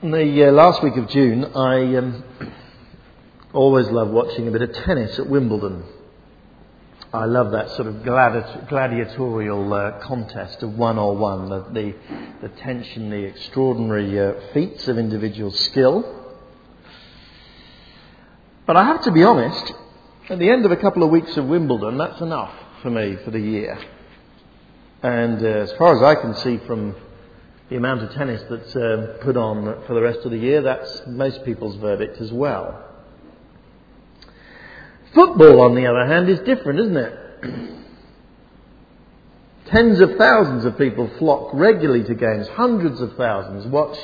In 0.00 0.12
the 0.12 0.46
uh, 0.46 0.52
last 0.52 0.80
week 0.80 0.96
of 0.96 1.08
June, 1.08 1.44
I 1.44 1.96
um, 1.96 2.22
always 3.52 3.88
love 3.88 4.10
watching 4.10 4.46
a 4.46 4.50
bit 4.52 4.62
of 4.62 4.72
tennis 4.72 5.18
at 5.18 5.28
Wimbledon. 5.28 5.82
I 7.12 7.24
love 7.24 7.50
that 7.50 7.70
sort 7.70 7.88
of 7.88 7.96
gladi- 7.96 8.68
gladiatorial 8.68 9.74
uh, 9.74 9.98
contest 9.98 10.62
of 10.62 10.78
one 10.78 11.00
on 11.00 11.18
one, 11.18 11.48
the, 11.48 11.66
the, 11.72 11.94
the, 12.42 12.48
tension, 12.60 13.10
the 13.10 13.24
extraordinary 13.24 14.20
uh, 14.20 14.34
feats 14.54 14.86
of 14.86 14.98
individual 14.98 15.50
skill. 15.50 16.36
But 18.66 18.76
I 18.76 18.84
have 18.84 19.02
to 19.02 19.10
be 19.10 19.24
honest, 19.24 19.72
at 20.30 20.38
the 20.38 20.48
end 20.48 20.64
of 20.64 20.70
a 20.70 20.76
couple 20.76 21.02
of 21.02 21.10
weeks 21.10 21.36
of 21.36 21.46
Wimbledon, 21.46 21.98
that's 21.98 22.20
enough 22.20 22.54
for 22.82 22.90
me 22.90 23.16
for 23.24 23.32
the 23.32 23.40
year. 23.40 23.76
And 25.02 25.44
uh, 25.44 25.48
as 25.48 25.72
far 25.72 25.96
as 25.96 26.02
I 26.04 26.20
can 26.20 26.36
see 26.36 26.64
from 26.68 26.94
the 27.68 27.76
amount 27.76 28.02
of 28.02 28.12
tennis 28.12 28.42
that's 28.48 28.74
uh, 28.74 29.18
put 29.22 29.36
on 29.36 29.84
for 29.86 29.94
the 29.94 30.00
rest 30.00 30.20
of 30.24 30.30
the 30.30 30.38
year, 30.38 30.62
that's 30.62 31.02
most 31.06 31.44
people's 31.44 31.76
verdict 31.76 32.20
as 32.20 32.32
well. 32.32 32.84
Football, 35.14 35.60
on 35.60 35.74
the 35.74 35.86
other 35.86 36.06
hand, 36.06 36.28
is 36.28 36.38
different, 36.40 36.80
isn't 36.80 36.96
it? 36.96 37.18
Tens 39.66 40.00
of 40.00 40.16
thousands 40.16 40.64
of 40.64 40.78
people 40.78 41.10
flock 41.18 41.50
regularly 41.52 42.04
to 42.04 42.14
games, 42.14 42.48
hundreds 42.48 43.00
of 43.02 43.16
thousands 43.16 43.66
watch 43.66 43.98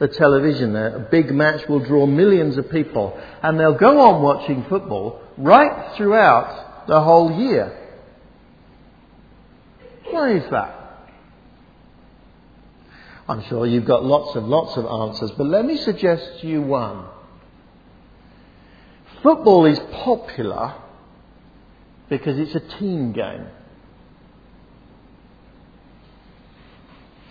the 0.00 0.08
television. 0.08 0.74
A 0.74 1.06
big 1.10 1.32
match 1.32 1.68
will 1.68 1.78
draw 1.78 2.06
millions 2.06 2.56
of 2.56 2.68
people, 2.70 3.16
and 3.42 3.58
they'll 3.58 3.78
go 3.78 4.00
on 4.00 4.22
watching 4.22 4.64
football 4.68 5.20
right 5.36 5.94
throughout 5.96 6.88
the 6.88 7.00
whole 7.00 7.30
year. 7.38 7.80
Why 10.10 10.32
is 10.36 10.50
that? 10.50 10.83
I'm 13.28 13.42
sure 13.44 13.66
you've 13.66 13.86
got 13.86 14.04
lots 14.04 14.36
and 14.36 14.48
lots 14.48 14.76
of 14.76 14.84
answers, 14.84 15.30
but 15.32 15.46
let 15.46 15.64
me 15.64 15.78
suggest 15.78 16.40
to 16.40 16.46
you 16.46 16.60
one. 16.62 17.06
Football 19.22 19.64
is 19.64 19.78
popular 19.92 20.74
because 22.10 22.38
it's 22.38 22.54
a 22.54 22.78
team 22.78 23.12
game. 23.12 23.46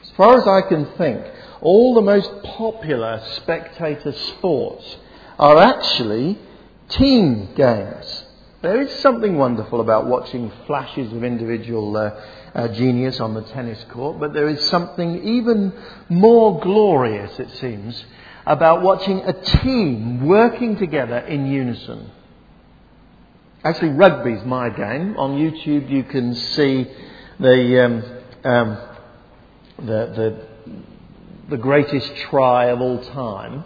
As 0.02 0.09
far 0.17 0.38
as 0.38 0.48
I 0.48 0.67
can 0.67 0.86
think, 0.98 1.23
all 1.62 1.94
the 1.94 2.02
most 2.02 2.30
popular 2.44 3.22
spectator 3.36 4.12
sports 4.12 4.98
are 5.38 5.58
actually 5.58 6.39
team 6.89 7.54
games. 7.56 8.23
There 8.64 8.81
is 8.81 8.97
something 9.02 9.38
wonderful 9.38 9.81
about 9.81 10.08
watching 10.08 10.50
flashes 10.67 11.11
of 11.11 11.22
individual 11.22 11.97
uh, 11.97 12.11
uh, 12.56 12.70
genius 12.70 13.20
on 13.20 13.33
the 13.33 13.42
tennis 13.42 13.83
court, 13.89 14.22
but 14.22 14.31
there 14.31 14.47
is 14.47 14.64
something 14.70 15.22
even 15.22 15.73
more 16.08 16.61
glorious, 16.61 17.38
it 17.42 17.52
seems, 17.58 18.05
about 18.45 18.81
watching 18.81 19.20
a 19.20 19.33
team 19.33 20.25
working 20.25 20.78
together 20.78 21.17
in 21.17 21.45
unison. 21.45 22.09
Actually, 23.66 23.89
rugby's 23.89 24.45
my 24.45 24.70
game. 24.70 25.17
On 25.17 25.38
YouTube, 25.38 25.89
you 25.89 26.03
can 26.03 26.33
see 26.33 26.88
the, 27.42 27.83
um, 27.83 28.50
um, 28.50 28.77
the, 29.80 29.83
the, 30.16 30.48
the, 31.50 31.58
greatest 31.58 32.16
try 32.30 32.67
of 32.67 32.80
all 32.80 33.03
time, 33.03 33.66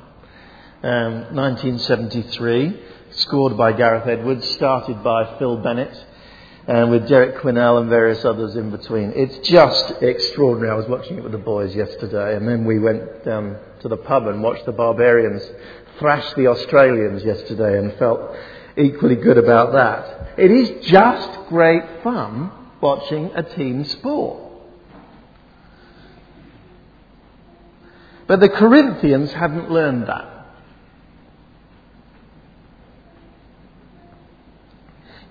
um, 0.82 1.36
1973 1.36 2.97
scored 3.18 3.58
by 3.58 3.74
Gareth 3.74 4.08
Edwards, 4.08 4.48
started 4.52 5.04
by 5.04 5.38
Phil 5.38 5.58
Bennett, 5.58 6.06
and 6.68 6.92
with 6.92 7.08
Derek 7.08 7.38
Quinnell 7.38 7.80
and 7.80 7.90
various 7.90 8.24
others 8.26 8.56
in 8.56 8.70
between. 8.72 9.14
It's 9.16 9.48
just 9.48 10.02
extraordinary. 10.02 10.72
I 10.72 10.76
was 10.76 10.88
watching 10.88 11.18
it 11.18 11.24
with 11.24 11.32
the 11.32 11.38
boys 11.38 11.76
yesterday, 11.76 12.36
and 12.36 12.48
then 12.48 12.66
we 12.66 12.80
went 12.80 13.28
um, 13.28 13.58
to 13.82 13.88
the 13.88 13.98
pub 13.98 14.28
and 14.28 14.44
watched 14.44 14.66
the 14.66 14.72
Barbarians 14.72 15.44
thrash 16.00 16.34
the 16.34 16.48
Australians 16.48 17.24
yesterday 17.24 17.80
and 17.80 17.94
felt 17.98 18.36
equally 18.78 19.16
good 19.16 19.38
about 19.38 19.74
that. 19.74 20.38
It 20.38 20.52
is 20.52 20.86
just 20.86 21.48
great 21.50 21.84
fun 22.04 22.52
watching 22.82 23.32
a 23.34 23.42
team 23.42 23.84
sport. 23.86 24.44
But 28.28 28.42
the 28.42 28.50
Corinthians 28.50 29.32
hadn't 29.32 29.72
learned 29.72 30.08
that. 30.08 30.37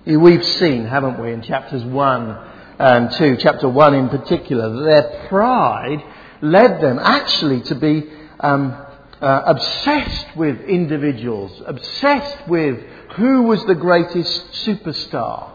We've 0.07 0.45
seen, 0.45 0.85
haven't 0.85 1.21
we, 1.21 1.33
in 1.33 1.41
chapters 1.41 1.83
1 1.83 2.37
and 2.79 3.11
2, 3.11 3.35
chapter 3.41 3.67
1 3.67 3.93
in 3.93 4.07
particular, 4.07 4.69
that 4.69 4.83
their 4.85 5.27
pride 5.27 6.01
led 6.39 6.79
them 6.79 6.97
actually 6.97 7.59
to 7.63 7.75
be 7.75 8.09
um, 8.39 8.71
uh, 9.19 9.41
obsessed 9.47 10.37
with 10.37 10.61
individuals, 10.61 11.61
obsessed 11.65 12.47
with 12.47 12.79
who 13.17 13.43
was 13.43 13.65
the 13.65 13.75
greatest 13.75 14.49
superstar. 14.65 15.51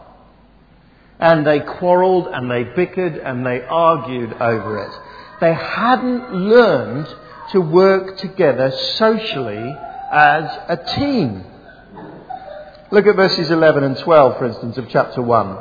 And 1.18 1.46
they 1.46 1.60
quarrelled 1.60 2.26
and 2.26 2.50
they 2.50 2.64
bickered 2.76 3.16
and 3.24 3.46
they 3.46 3.62
argued 3.62 4.34
over 4.34 4.84
it. 4.84 4.92
They 5.40 5.54
hadn't 5.54 6.34
learned 6.34 7.08
to 7.52 7.60
work 7.62 8.18
together 8.18 8.70
socially 8.70 9.74
as 10.12 10.44
a 10.68 10.76
team. 10.94 11.46
Look 12.92 13.06
at 13.06 13.16
verses 13.16 13.50
11 13.50 13.84
and 13.84 13.96
12, 13.96 14.38
for 14.38 14.44
instance, 14.44 14.76
of 14.76 14.86
chapter 14.90 15.22
1. 15.22 15.58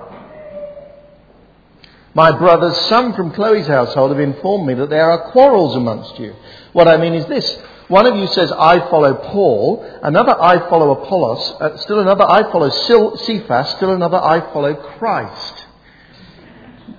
My 2.14 2.38
brothers, 2.38 2.76
some 2.88 3.14
from 3.14 3.32
Chloe's 3.32 3.68
household, 3.68 4.12
have 4.12 4.20
informed 4.20 4.68
me 4.68 4.74
that 4.74 4.90
there 4.90 5.10
are 5.10 5.32
quarrels 5.32 5.78
amongst 5.78 6.20
you. 6.20 6.36
What 6.74 6.90
I 6.90 6.98
mean 6.98 7.14
is 7.14 7.26
this. 7.28 7.58
One 7.88 8.06
of 8.06 8.18
you 8.18 8.28
says, 8.28 8.52
I 8.52 8.80
follow 8.90 9.14
Paul. 9.14 9.82
Another, 10.04 10.36
I 10.42 10.70
follow 10.70 10.92
Apollos. 10.92 11.56
Uh, 11.62 11.78
still 11.78 12.02
another, 12.02 12.30
I 12.30 12.52
follow 12.52 12.70
Cephas. 12.70 13.76
Still 13.78 13.94
another, 13.94 14.18
I 14.18 14.52
follow 14.52 14.74
Christ. 14.98 15.66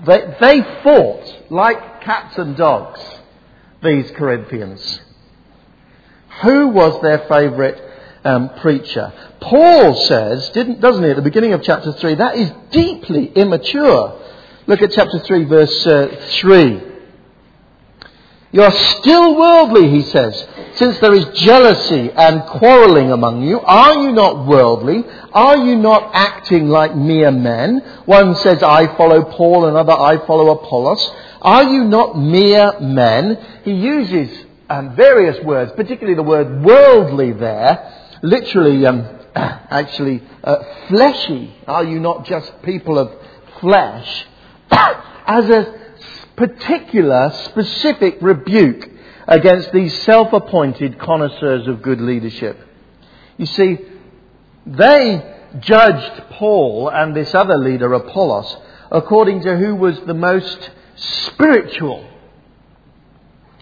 They, 0.06 0.34
they 0.40 0.62
fought 0.82 1.50
like 1.50 2.00
cats 2.00 2.38
and 2.38 2.56
dogs, 2.56 3.00
these 3.82 4.10
Corinthians. 4.12 4.98
Who 6.40 6.68
was 6.68 7.02
their 7.02 7.18
favourite 7.28 7.91
um, 8.24 8.50
preacher. 8.60 9.12
Paul 9.40 9.94
says, 9.94 10.50
doesn't 10.50 11.02
he, 11.02 11.10
at 11.10 11.16
the 11.16 11.22
beginning 11.22 11.52
of 11.52 11.62
chapter 11.62 11.92
3, 11.92 12.14
that 12.16 12.36
is 12.36 12.52
deeply 12.70 13.26
immature. 13.32 14.18
Look 14.66 14.82
at 14.82 14.92
chapter 14.92 15.18
3, 15.18 15.44
verse 15.44 15.86
uh, 15.86 16.28
3. 16.40 16.92
You 18.52 18.62
are 18.62 18.72
still 18.72 19.34
worldly, 19.36 19.88
he 19.88 20.02
says, 20.02 20.46
since 20.74 20.98
there 20.98 21.14
is 21.14 21.24
jealousy 21.40 22.10
and 22.10 22.42
quarrelling 22.42 23.10
among 23.10 23.42
you. 23.42 23.58
Are 23.60 23.94
you 24.02 24.12
not 24.12 24.46
worldly? 24.46 25.04
Are 25.32 25.56
you 25.56 25.76
not 25.76 26.10
acting 26.12 26.68
like 26.68 26.94
mere 26.94 27.30
men? 27.30 27.78
One 28.04 28.34
says, 28.36 28.62
I 28.62 28.94
follow 28.96 29.24
Paul, 29.24 29.68
another, 29.68 29.92
I 29.92 30.18
follow 30.26 30.50
Apollos. 30.50 31.10
Are 31.40 31.64
you 31.64 31.84
not 31.84 32.18
mere 32.18 32.78
men? 32.78 33.38
He 33.64 33.72
uses 33.72 34.44
um, 34.68 34.94
various 34.96 35.42
words, 35.44 35.72
particularly 35.72 36.14
the 36.14 36.22
word 36.22 36.62
worldly 36.62 37.32
there, 37.32 38.01
literally, 38.22 38.86
um, 38.86 39.20
actually, 39.36 40.22
uh, 40.42 40.56
fleshy. 40.88 41.54
Are 41.66 41.84
you 41.84 42.00
not 42.00 42.24
just 42.24 42.62
people 42.62 42.98
of 42.98 43.12
flesh? 43.60 44.26
As 44.70 45.48
a 45.50 45.80
particular, 46.36 47.30
specific 47.44 48.18
rebuke 48.20 48.88
against 49.28 49.72
these 49.72 50.02
self 50.02 50.32
appointed 50.32 50.98
connoisseurs 50.98 51.66
of 51.68 51.82
good 51.82 52.00
leadership. 52.00 52.58
You 53.36 53.46
see, 53.46 53.78
they 54.66 55.38
judged 55.60 56.22
Paul 56.30 56.90
and 56.92 57.14
this 57.14 57.34
other 57.34 57.56
leader, 57.56 57.92
Apollos, 57.92 58.56
according 58.90 59.42
to 59.42 59.56
who 59.56 59.74
was 59.74 59.98
the 60.00 60.14
most 60.14 60.70
spiritual. 60.96 62.08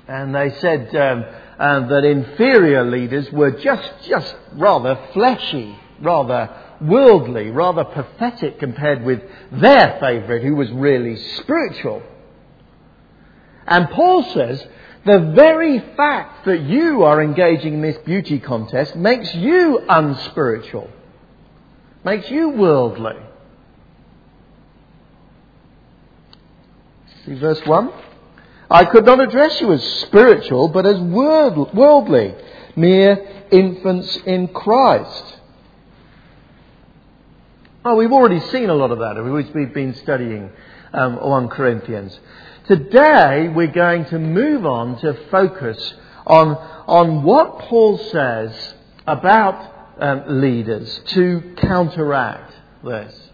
And 0.09 0.35
they 0.35 0.51
said, 0.59 0.95
um, 0.97 1.25
and 1.61 1.91
that 1.91 2.05
inferior 2.05 2.83
leaders 2.85 3.31
were 3.31 3.51
just, 3.51 3.93
just 4.09 4.35
rather 4.55 4.99
fleshy, 5.13 5.79
rather 6.01 6.49
worldly, 6.81 7.51
rather 7.51 7.85
pathetic 7.85 8.59
compared 8.59 9.05
with 9.05 9.21
their 9.53 9.99
favourite 10.01 10.43
who 10.43 10.57
was 10.57 10.71
really 10.71 11.17
spiritual. 11.37 12.03
And 13.67 13.91
Paul 13.91 14.23
says, 14.33 14.67
the 15.05 15.33
very 15.37 15.81
fact 15.99 16.47
that 16.47 16.63
you 16.63 17.03
are 17.03 17.23
engaging 17.23 17.75
in 17.75 17.83
this 17.83 17.99
beauty 18.07 18.39
contest 18.39 18.97
makes 18.97 19.35
you 19.35 19.85
unspiritual, 19.87 20.89
makes 22.07 22.31
you 22.31 22.49
worldly. 22.49 23.17
See 27.27 27.35
verse 27.35 27.61
1? 27.67 27.93
I 28.71 28.85
could 28.85 29.05
not 29.05 29.21
address 29.21 29.61
you 29.61 29.73
as 29.73 29.83
spiritual, 30.03 30.69
but 30.69 30.87
as 30.87 30.99
worldly, 31.01 32.35
mere 32.77 33.45
infants 33.51 34.17
in 34.27 34.49
Christ. 34.49 35.39
Oh, 37.85 37.97
we've 37.97 38.13
already 38.13 38.41
seen 38.51 38.71
a 38.71 38.75
lot 38.75 38.93
of 38.93 38.99
that 38.99 39.17
we've 39.55 39.75
been 39.75 39.95
studying 39.97 40.51
um, 40.93 41.17
1 41.17 41.49
Corinthians. 41.49 42.19
Today 42.69 43.49
we're 43.49 43.67
going 43.67 44.05
to 44.07 44.19
move 44.19 44.65
on 44.65 45.01
to 45.01 45.15
focus 45.31 45.95
on, 46.27 46.55
on 46.87 47.25
what 47.25 47.59
Paul 47.61 47.99
says 47.99 48.75
about 49.07 49.97
um, 49.99 50.41
leaders 50.41 51.01
to 51.07 51.55
counteract 51.57 52.53
this. 52.85 53.31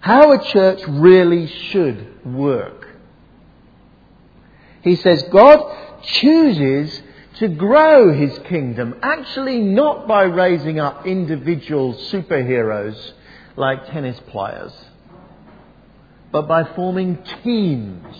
How 0.00 0.32
a 0.32 0.44
church 0.44 0.82
really 0.88 1.46
should 1.46 2.24
work. 2.24 2.85
He 4.86 4.94
says 4.94 5.20
God 5.32 5.98
chooses 6.04 7.02
to 7.40 7.48
grow 7.48 8.12
his 8.12 8.38
kingdom, 8.46 8.94
actually 9.02 9.58
not 9.58 10.06
by 10.06 10.22
raising 10.22 10.78
up 10.78 11.04
individual 11.04 11.94
superheroes 12.12 12.96
like 13.56 13.90
tennis 13.90 14.16
players, 14.28 14.72
but 16.30 16.46
by 16.46 16.72
forming 16.76 17.18
teams 17.42 18.16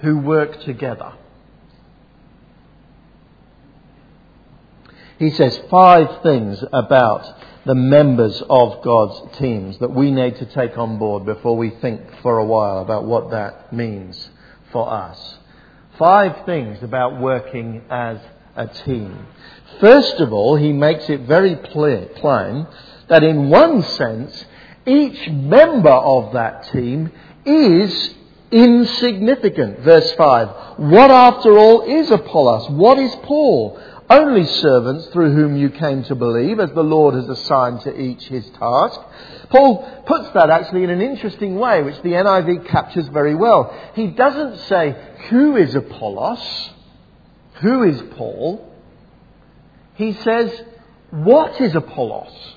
who 0.00 0.18
work 0.18 0.60
together. 0.64 1.12
He 5.20 5.30
says 5.30 5.56
five 5.70 6.20
things 6.24 6.64
about 6.72 7.64
the 7.64 7.76
members 7.76 8.42
of 8.50 8.82
God's 8.82 9.38
teams 9.38 9.78
that 9.78 9.94
we 9.94 10.10
need 10.10 10.34
to 10.38 10.46
take 10.46 10.76
on 10.76 10.98
board 10.98 11.24
before 11.24 11.56
we 11.56 11.70
think 11.70 12.00
for 12.22 12.38
a 12.38 12.44
while 12.44 12.80
about 12.80 13.04
what 13.04 13.30
that 13.30 13.72
means 13.72 14.30
for 14.72 14.90
us. 14.90 15.38
Five 15.98 16.46
things 16.46 16.82
about 16.82 17.20
working 17.20 17.82
as 17.90 18.18
a 18.56 18.66
team. 18.68 19.26
First 19.80 20.20
of 20.20 20.32
all, 20.32 20.56
he 20.56 20.72
makes 20.72 21.08
it 21.08 21.22
very 21.22 21.56
plain 21.56 22.66
that 23.08 23.22
in 23.22 23.48
one 23.48 23.82
sense, 23.82 24.44
each 24.86 25.28
member 25.30 25.90
of 25.90 26.32
that 26.34 26.70
team 26.72 27.12
is 27.44 28.14
insignificant. 28.50 29.80
Verse 29.80 30.10
5. 30.12 30.48
What 30.78 31.10
after 31.10 31.58
all 31.58 31.82
is 31.82 32.10
Apollos? 32.10 32.70
What 32.70 32.98
is 32.98 33.14
Paul? 33.22 33.80
Only 34.10 34.46
servants 34.46 35.06
through 35.08 35.34
whom 35.34 35.56
you 35.56 35.68
came 35.68 36.02
to 36.04 36.14
believe, 36.14 36.60
as 36.60 36.70
the 36.72 36.82
Lord 36.82 37.14
has 37.14 37.28
assigned 37.28 37.82
to 37.82 38.00
each 38.00 38.24
his 38.24 38.48
task. 38.50 39.00
Paul 39.50 40.02
puts 40.06 40.30
that 40.30 40.48
actually 40.48 40.84
in 40.84 40.90
an 40.90 41.02
interesting 41.02 41.58
way, 41.58 41.82
which 41.82 42.00
the 42.02 42.12
NIV 42.12 42.68
captures 42.68 43.06
very 43.08 43.34
well. 43.34 43.74
He 43.94 44.06
doesn't 44.06 44.60
say, 44.60 44.96
Who 45.28 45.56
is 45.56 45.74
Apollos? 45.74 46.70
Who 47.60 47.82
is 47.82 48.00
Paul? 48.16 48.72
He 49.94 50.14
says, 50.14 50.58
What 51.10 51.60
is 51.60 51.74
Apollos? 51.74 52.54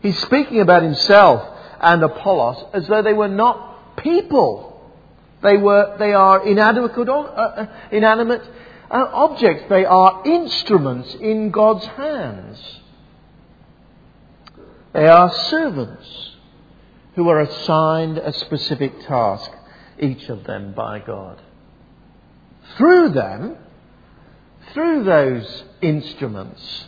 He's 0.00 0.18
speaking 0.22 0.60
about 0.60 0.84
himself 0.84 1.42
and 1.80 2.02
Apollos 2.04 2.64
as 2.72 2.86
though 2.86 3.02
they 3.02 3.14
were 3.14 3.28
not 3.28 3.96
people. 3.96 4.80
They, 5.42 5.56
were, 5.56 5.96
they 5.98 6.12
are 6.12 6.46
inadequate, 6.46 7.08
uh, 7.08 7.12
uh, 7.12 7.66
inanimate 7.90 8.42
uh, 8.90 9.08
objects. 9.12 9.64
They 9.68 9.84
are 9.84 10.22
instruments 10.24 11.14
in 11.20 11.50
God's 11.50 11.86
hands. 11.86 12.80
They 14.92 15.06
are 15.06 15.30
servants 15.30 16.32
who 17.14 17.28
are 17.28 17.40
assigned 17.40 18.18
a 18.18 18.32
specific 18.32 19.06
task, 19.06 19.50
each 19.98 20.28
of 20.28 20.44
them 20.44 20.72
by 20.72 20.98
God. 21.00 21.40
Through 22.76 23.10
them, 23.10 23.56
through 24.72 25.04
those 25.04 25.64
instruments, 25.80 26.86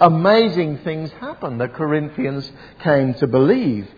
amazing 0.00 0.78
things 0.78 1.10
happen. 1.12 1.58
The 1.58 1.68
Corinthians 1.68 2.50
came 2.80 3.14
to 3.14 3.26
believe. 3.26 3.88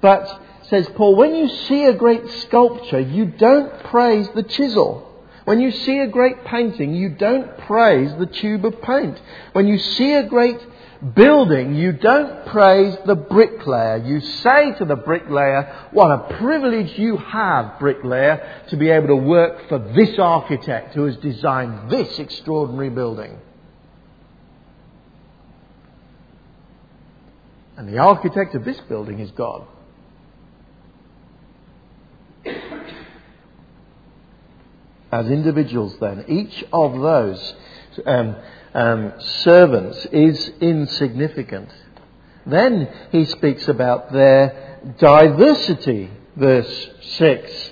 But, 0.00 0.42
says 0.64 0.88
Paul, 0.96 1.16
when 1.16 1.34
you 1.34 1.48
see 1.48 1.84
a 1.84 1.94
great 1.94 2.28
sculpture, 2.42 3.00
you 3.00 3.26
don't 3.26 3.84
praise 3.84 4.28
the 4.34 4.42
chisel. 4.42 5.11
When 5.44 5.60
you 5.60 5.72
see 5.72 5.98
a 5.98 6.06
great 6.06 6.44
painting, 6.44 6.94
you 6.94 7.08
don't 7.10 7.58
praise 7.58 8.14
the 8.18 8.26
tube 8.26 8.64
of 8.64 8.80
paint. 8.80 9.20
When 9.52 9.66
you 9.66 9.78
see 9.78 10.12
a 10.14 10.22
great 10.22 10.60
building, 11.14 11.74
you 11.74 11.92
don't 11.92 12.46
praise 12.46 12.96
the 13.06 13.16
bricklayer. 13.16 13.96
You 13.96 14.20
say 14.20 14.72
to 14.78 14.84
the 14.84 14.94
bricklayer, 14.94 15.88
what 15.90 16.12
a 16.12 16.38
privilege 16.38 16.96
you 16.96 17.16
have, 17.16 17.80
bricklayer, 17.80 18.64
to 18.68 18.76
be 18.76 18.90
able 18.90 19.08
to 19.08 19.16
work 19.16 19.68
for 19.68 19.78
this 19.78 20.16
architect 20.18 20.94
who 20.94 21.04
has 21.06 21.16
designed 21.16 21.90
this 21.90 22.20
extraordinary 22.20 22.90
building. 22.90 23.36
And 27.76 27.92
the 27.92 27.98
architect 27.98 28.54
of 28.54 28.64
this 28.64 28.78
building 28.82 29.18
is 29.18 29.32
God. 29.32 29.66
As 35.12 35.26
individuals 35.28 35.94
then, 36.00 36.24
each 36.26 36.64
of 36.72 36.98
those 36.98 37.54
um, 38.06 38.34
um, 38.72 39.12
servants 39.18 40.06
is 40.10 40.50
insignificant. 40.60 41.68
Then 42.46 42.88
he 43.12 43.26
speaks 43.26 43.68
about 43.68 44.10
their 44.12 44.80
diversity, 44.98 46.10
verse 46.34 46.90
6. 47.16 47.70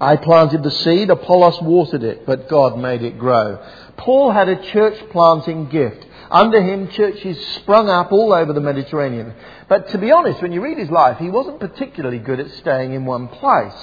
I 0.00 0.16
planted 0.16 0.62
the 0.62 0.70
seed, 0.70 1.10
Apollos 1.10 1.60
watered 1.60 2.02
it, 2.02 2.24
but 2.24 2.48
God 2.48 2.78
made 2.78 3.02
it 3.02 3.18
grow. 3.18 3.62
Paul 3.98 4.32
had 4.32 4.48
a 4.48 4.72
church 4.72 4.98
planting 5.10 5.68
gift. 5.68 6.06
Under 6.30 6.62
him, 6.62 6.88
churches 6.88 7.36
sprung 7.56 7.90
up 7.90 8.12
all 8.12 8.32
over 8.32 8.54
the 8.54 8.60
Mediterranean. 8.60 9.34
But 9.68 9.90
to 9.90 9.98
be 9.98 10.10
honest, 10.10 10.40
when 10.40 10.52
you 10.52 10.62
read 10.62 10.78
his 10.78 10.90
life, 10.90 11.18
he 11.18 11.28
wasn't 11.28 11.60
particularly 11.60 12.18
good 12.18 12.40
at 12.40 12.50
staying 12.52 12.94
in 12.94 13.04
one 13.04 13.28
place. 13.28 13.74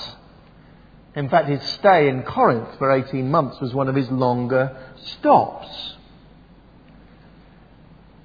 In 1.17 1.29
fact, 1.29 1.49
his 1.49 1.63
stay 1.63 2.09
in 2.09 2.21
Corinth 2.21 2.77
for 2.77 2.91
18 2.91 3.31
months 3.31 3.59
was 3.59 3.73
one 3.73 3.89
of 3.89 3.95
his 3.95 4.07
longer 4.11 4.77
stops. 5.03 5.95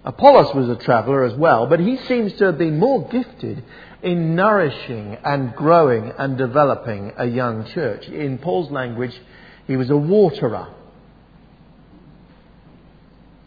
Apollos 0.04 0.54
was 0.54 0.68
a 0.68 0.76
traveller 0.76 1.24
as 1.24 1.32
well, 1.32 1.66
but 1.66 1.80
he 1.80 1.96
seems 1.96 2.34
to 2.34 2.44
have 2.44 2.58
been 2.58 2.78
more 2.78 3.08
gifted 3.08 3.64
in 4.02 4.36
nourishing 4.36 5.16
and 5.24 5.54
growing 5.54 6.12
and 6.18 6.36
developing 6.36 7.14
a 7.16 7.24
young 7.24 7.64
church. 7.64 8.08
In 8.08 8.36
Paul's 8.36 8.70
language, 8.70 9.18
he 9.66 9.78
was 9.78 9.88
a 9.88 9.96
waterer. 9.96 10.68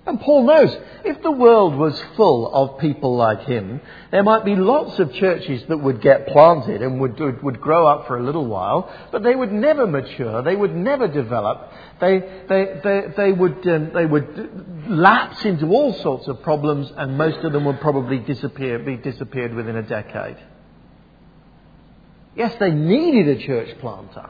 And 0.07 0.21
Paul 0.21 0.45
knows 0.45 0.75
if 1.03 1.23
the 1.23 1.31
world 1.31 1.75
was 1.75 1.99
full 2.15 2.53
of 2.53 2.79
people 2.79 3.15
like 3.15 3.41
him, 3.45 3.81
there 4.11 4.21
might 4.21 4.45
be 4.45 4.55
lots 4.55 4.99
of 4.99 5.11
churches 5.15 5.63
that 5.67 5.77
would 5.77 5.99
get 5.99 6.27
planted 6.27 6.83
and 6.83 6.99
would, 6.99 7.19
would, 7.41 7.59
grow 7.59 7.87
up 7.87 8.05
for 8.05 8.17
a 8.17 8.23
little 8.23 8.45
while, 8.45 8.93
but 9.11 9.23
they 9.23 9.33
would 9.33 9.51
never 9.51 9.87
mature, 9.87 10.43
they 10.43 10.55
would 10.55 10.75
never 10.75 11.07
develop, 11.07 11.71
they, 11.99 12.19
they, 12.47 12.79
they, 12.83 13.01
they, 13.17 13.31
would, 13.31 13.67
um, 13.67 13.91
they 13.95 14.05
would 14.05 14.87
lapse 14.87 15.43
into 15.43 15.69
all 15.69 15.93
sorts 15.93 16.27
of 16.27 16.43
problems, 16.43 16.91
and 16.95 17.17
most 17.17 17.43
of 17.43 17.51
them 17.51 17.65
would 17.65 17.81
probably 17.81 18.19
disappear, 18.19 18.77
be 18.77 18.97
disappeared 18.97 19.55
within 19.55 19.75
a 19.75 19.83
decade. 19.83 20.37
Yes, 22.35 22.55
they 22.59 22.71
needed 22.71 23.39
a 23.39 23.43
church 23.43 23.75
planter, 23.79 24.29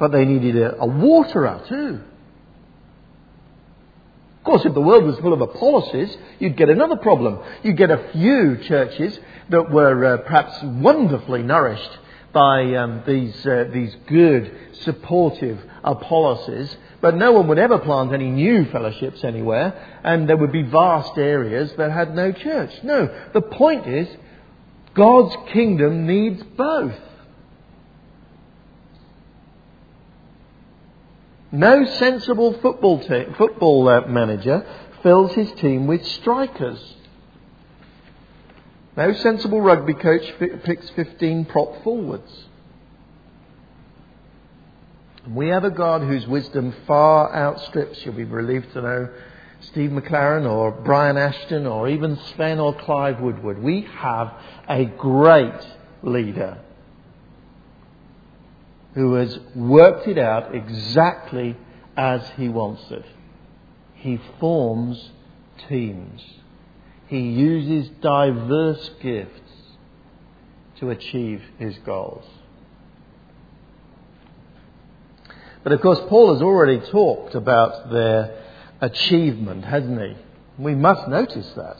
but 0.00 0.10
they 0.10 0.24
needed 0.24 0.56
a, 0.56 0.80
a 0.80 0.86
waterer 0.86 1.62
too. 1.68 2.00
Course, 4.46 4.64
if 4.64 4.74
the 4.74 4.80
world 4.80 5.02
was 5.02 5.18
full 5.18 5.32
of 5.32 5.40
Apollos, 5.40 6.16
you'd 6.38 6.56
get 6.56 6.70
another 6.70 6.94
problem. 6.94 7.40
You'd 7.64 7.76
get 7.76 7.90
a 7.90 8.10
few 8.12 8.58
churches 8.58 9.18
that 9.48 9.72
were 9.72 10.04
uh, 10.04 10.16
perhaps 10.18 10.62
wonderfully 10.62 11.42
nourished 11.42 11.98
by 12.32 12.72
um, 12.76 13.02
these, 13.04 13.44
uh, 13.44 13.68
these 13.72 13.96
good, 14.06 14.56
supportive 14.82 15.58
Apolloses, 15.82 16.76
but 17.00 17.16
no 17.16 17.32
one 17.32 17.48
would 17.48 17.58
ever 17.58 17.78
plant 17.78 18.12
any 18.12 18.30
new 18.30 18.66
fellowships 18.66 19.24
anywhere, 19.24 20.00
and 20.04 20.28
there 20.28 20.36
would 20.36 20.52
be 20.52 20.62
vast 20.62 21.18
areas 21.18 21.72
that 21.76 21.90
had 21.90 22.14
no 22.14 22.30
church. 22.30 22.70
No, 22.84 23.28
the 23.32 23.42
point 23.42 23.88
is, 23.88 24.06
God's 24.94 25.36
kingdom 25.52 26.06
needs 26.06 26.40
both. 26.56 26.94
No 31.56 31.86
sensible 31.86 32.52
football, 32.60 33.02
football 33.38 33.88
uh, 33.88 34.06
manager 34.08 34.66
fills 35.02 35.32
his 35.32 35.50
team 35.52 35.86
with 35.86 36.04
strikers. 36.04 36.94
No 38.94 39.14
sensible 39.14 39.62
rugby 39.62 39.94
coach 39.94 40.34
f- 40.38 40.62
picks 40.64 40.90
15 40.90 41.46
prop 41.46 41.82
forwards. 41.82 42.44
We 45.30 45.48
have 45.48 45.64
a 45.64 45.70
God 45.70 46.02
whose 46.02 46.26
wisdom 46.26 46.74
far 46.86 47.34
outstrips, 47.34 48.04
you'll 48.04 48.14
be 48.14 48.24
relieved 48.24 48.74
to 48.74 48.82
know, 48.82 49.08
Steve 49.60 49.90
McClaren 49.92 50.46
or 50.46 50.72
Brian 50.72 51.16
Ashton 51.16 51.66
or 51.66 51.88
even 51.88 52.18
Sven 52.34 52.60
or 52.60 52.74
Clive 52.74 53.18
Woodward. 53.20 53.62
We 53.62 53.88
have 53.96 54.30
a 54.68 54.84
great 54.84 55.66
leader 56.02 56.58
who 58.96 59.12
has 59.12 59.38
worked 59.54 60.08
it 60.08 60.16
out 60.16 60.54
exactly 60.54 61.54
as 61.98 62.22
he 62.38 62.48
wants 62.48 62.82
it. 62.90 63.04
He 63.92 64.18
forms 64.40 65.10
teams. 65.68 66.22
He 67.06 67.20
uses 67.20 67.90
diverse 68.00 68.90
gifts 69.02 69.52
to 70.80 70.88
achieve 70.88 71.42
his 71.58 71.76
goals. 71.84 72.24
But 75.62 75.72
of 75.72 75.82
course, 75.82 76.00
Paul 76.08 76.32
has 76.32 76.42
already 76.42 76.80
talked 76.90 77.34
about 77.34 77.90
their 77.90 78.42
achievement, 78.80 79.66
hasn't 79.66 80.00
he? 80.00 80.16
We 80.58 80.74
must 80.74 81.06
notice 81.06 81.52
that. 81.54 81.76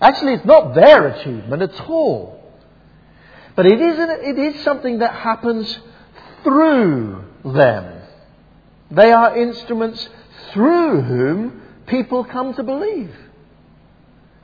Actually, 0.00 0.32
it's 0.34 0.44
not 0.44 0.74
their 0.74 1.06
achievement 1.10 1.62
at 1.62 1.80
all. 1.82 2.43
But 3.56 3.66
it 3.66 3.80
is, 3.80 3.96
it 3.98 4.38
is 4.38 4.64
something 4.64 4.98
that 4.98 5.14
happens 5.14 5.78
through 6.42 7.24
them. 7.44 8.02
They 8.90 9.12
are 9.12 9.36
instruments 9.36 10.08
through 10.52 11.02
whom 11.02 11.62
people 11.86 12.24
come 12.24 12.54
to 12.54 12.62
believe. 12.62 13.14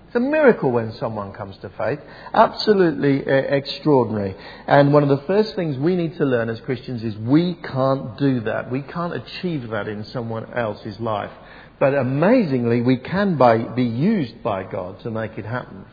It's 0.07 0.17
a 0.17 0.21
miracle 0.21 0.73
when 0.73 0.93
someone 0.95 1.33
comes 1.33 1.57
to 1.59 1.69
faith. 1.71 2.01
Absolutely 2.35 3.25
uh, 3.25 3.31
extraordinary. 3.31 4.35
And 4.67 4.93
one 4.93 5.05
of 5.05 5.09
the 5.09 5.25
first 5.25 5.55
things 5.55 5.79
we 5.79 5.95
need 5.95 6.17
to 6.17 6.25
learn 6.25 6.49
as 6.49 6.61
Christians 6.63 7.05
is 7.05 7.17
we 7.17 7.55
can't 7.55 8.19
do 8.19 8.41
that. 8.41 8.73
We 8.73 8.83
can't 8.83 9.15
achieve 9.15 9.69
that 9.71 9.87
in 9.87 10.03
someone 10.07 10.53
else's 10.53 10.99
life. 10.99 11.31
But 11.79 11.95
amazingly, 11.95 12.81
we 12.81 12.97
can 12.97 13.37
by, 13.37 13.59
be 13.59 13.85
used 13.85 14.43
by 14.43 14.65
God 14.65 14.99
to 15.01 15.13
make 15.13 15.39
it 15.39 15.47
happen. 15.47 15.85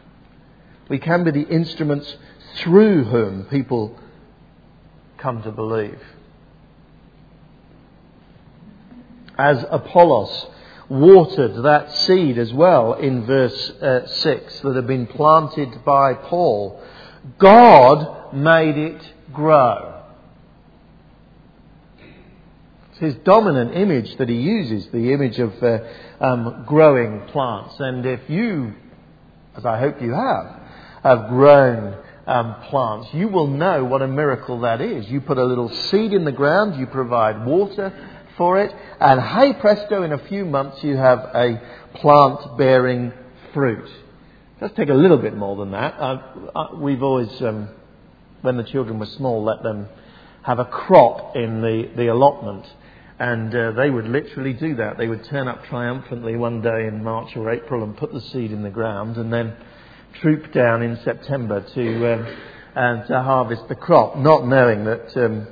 We 0.90 0.98
can 0.98 1.24
be 1.24 1.30
the 1.30 1.48
instruments 1.48 2.16
through 2.58 3.06
whom 3.06 3.46
people 3.46 3.98
come 5.18 5.42
to 5.44 5.52
believe. 5.52 6.00
As 9.38 9.64
Apollos 9.70 10.48
watered 10.90 11.64
that 11.64 11.92
seed 11.92 12.38
as 12.38 12.54
well 12.54 12.94
in 12.94 13.26
verse 13.26 13.70
uh, 13.82 14.08
6 14.08 14.60
that 14.62 14.76
had 14.76 14.88
been 14.88 15.08
planted 15.08 15.84
by 15.84 16.14
Paul. 16.14 16.82
God 17.38 18.34
made 18.34 18.78
it 18.78 19.14
grow. 19.34 20.02
It's 22.92 23.00
his 23.00 23.16
dominant 23.24 23.76
image 23.76 24.18
that 24.18 24.30
he 24.30 24.36
uses, 24.36 24.88
the 24.92 25.14
image 25.14 25.40
of 25.40 25.62
uh, 25.62 25.80
um, 26.22 26.64
growing 26.66 27.28
plants. 27.28 27.76
And 27.80 28.06
if 28.06 28.30
you, 28.30 28.74
as 29.56 29.66
I 29.66 29.78
hope 29.80 30.02
you 30.02 30.14
have, 30.14 30.60
have 31.04 31.30
grown 31.30 31.98
um, 32.28 32.56
plants, 32.70 33.08
you 33.14 33.30
will 33.30 33.48
know 33.48 33.84
what 33.86 34.02
a 34.02 34.08
miracle 34.08 34.60
that 34.62 34.82
is. 34.82 35.08
You 35.10 35.22
put 35.22 35.38
a 35.38 35.46
little 35.46 35.70
seed 35.70 36.14
in 36.14 36.26
the 36.26 36.32
ground, 36.32 36.80
you 36.80 36.86
provide 36.86 37.46
water, 37.46 37.94
for 38.38 38.62
it, 38.62 38.74
and 39.00 39.20
hey 39.20 39.54
presto, 39.60 40.04
in 40.04 40.14
a 40.14 40.28
few 40.28 40.46
months 40.46 40.84
you 40.84 40.96
have 40.96 41.20
a 41.34 41.60
plant 41.96 42.58
bearing 42.58 43.12
fruit. 43.54 43.86
It 43.86 44.60
does 44.60 44.72
take 44.76 44.90
a 44.90 44.94
little 44.94 45.18
bit 45.18 45.36
more 45.36 45.56
than 45.56 45.72
that. 45.72 45.96
Uh, 46.00 46.22
uh, 46.56 46.68
we've 46.76 47.02
always, 47.02 47.30
um, 47.42 47.70
when 48.42 48.58
the 48.58 48.64
children 48.64 49.00
were 49.00 49.08
small, 49.08 49.44
let 49.44 49.64
them 49.64 49.88
have 50.44 50.60
a 50.60 50.66
crop 50.66 51.36
in 51.36 51.62
the, 51.62 51.90
the 51.96 52.08
allotment. 52.08 52.66
And 53.20 53.54
uh, 53.54 53.72
they 53.72 53.90
would 53.90 54.08
literally 54.08 54.54
do 54.54 54.76
that. 54.76 54.98
They 54.98 55.08
would 55.08 55.24
turn 55.26 55.48
up 55.48 55.66
triumphantly 55.66 56.36
one 56.36 56.62
day 56.62 56.86
in 56.86 57.04
March 57.04 57.36
or 57.36 57.50
April 57.50 57.84
and 57.84 57.98
put 57.98 58.14
the 58.14 58.22
seed 58.22 58.52
in 58.52 58.62
the 58.62 58.70
ground 58.70 59.18
and 59.18 59.34
then 59.34 59.56
troop 60.22 60.52
down 60.54 60.82
in 60.82 61.00
September 61.04 61.62
to, 61.62 62.14
um, 62.14 62.38
and 62.76 63.08
to 63.08 63.22
harvest 63.22 63.68
the 63.68 63.76
crop, 63.76 64.18
not 64.18 64.48
knowing 64.48 64.86
that 64.86 65.16
um, 65.18 65.48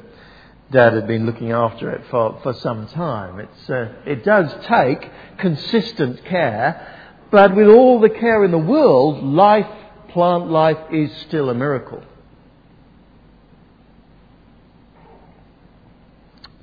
Dad 0.71 0.93
had 0.93 1.07
been 1.07 1.25
looking 1.25 1.51
after 1.51 1.91
it 1.91 2.01
for, 2.09 2.39
for 2.43 2.53
some 2.53 2.87
time. 2.87 3.39
It's, 3.39 3.69
uh, 3.69 3.93
it 4.05 4.25
does 4.25 4.51
take 4.67 5.09
consistent 5.37 6.25
care, 6.25 7.11
but 7.31 7.55
with 7.55 7.67
all 7.67 7.99
the 7.99 8.09
care 8.09 8.43
in 8.43 8.51
the 8.51 8.57
world, 8.57 9.23
life, 9.23 9.67
plant 10.09 10.49
life, 10.49 10.77
is 10.91 11.11
still 11.27 11.49
a 11.49 11.53
miracle. 11.53 12.03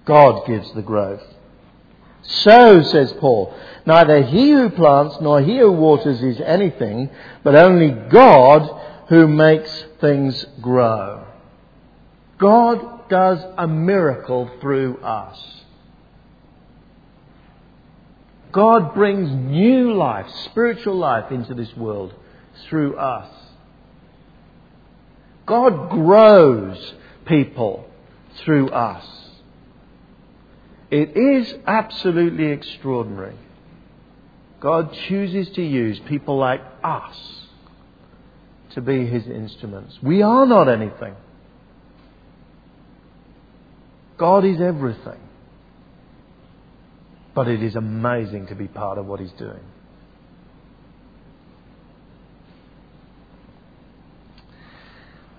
God 0.05 0.47
gives 0.47 0.73
the 0.75 0.83
growth. 0.83 1.23
So, 2.23 2.83
says 2.83 3.13
Paul, 3.15 3.55
neither 3.85 4.23
he 4.23 4.51
who 4.51 4.71
plants 4.71 5.17
nor 5.21 5.41
he 5.43 5.59
who 5.59 5.73
waters 5.73 6.23
is 6.23 6.41
anything, 6.41 7.11
but 7.43 7.57
only 7.57 7.91
God 7.91 8.81
who 9.09 9.27
makes 9.27 9.85
things 10.01 10.47
grow. 10.61 11.27
God 12.39 13.09
does 13.09 13.45
a 13.59 13.67
miracle 13.67 14.51
through 14.61 14.99
us. 14.99 15.63
God 18.53 18.95
brings 18.95 19.31
new 19.31 19.95
life, 19.95 20.27
spiritual 20.45 20.97
life 20.97 21.33
into 21.33 21.55
this 21.55 21.75
world 21.77 22.15
through 22.69 22.97
us. 22.97 23.29
God 25.47 25.91
grows 25.91 26.95
people 27.27 27.89
through 28.45 28.69
us. 28.69 29.05
It 30.93 31.17
is 31.17 31.55
absolutely 31.67 32.49
extraordinary. 32.49 33.35
God 34.61 34.95
chooses 35.09 35.49
to 35.55 35.63
use 35.63 35.99
people 36.01 36.37
like 36.37 36.61
us 36.85 37.17
to 38.75 38.83
be 38.83 39.07
his 39.07 39.27
instruments. 39.27 39.99
We 40.03 40.21
are 40.21 40.47
not 40.47 40.69
anything. 40.69 41.17
God 44.19 44.45
is 44.45 44.61
everything. 44.61 45.19
But 47.35 47.49
it 47.49 47.63
is 47.63 47.75
amazing 47.75 48.49
to 48.49 48.55
be 48.55 48.69
part 48.69 48.99
of 48.99 49.07
what 49.07 49.19
He's 49.19 49.33
doing. 49.33 49.65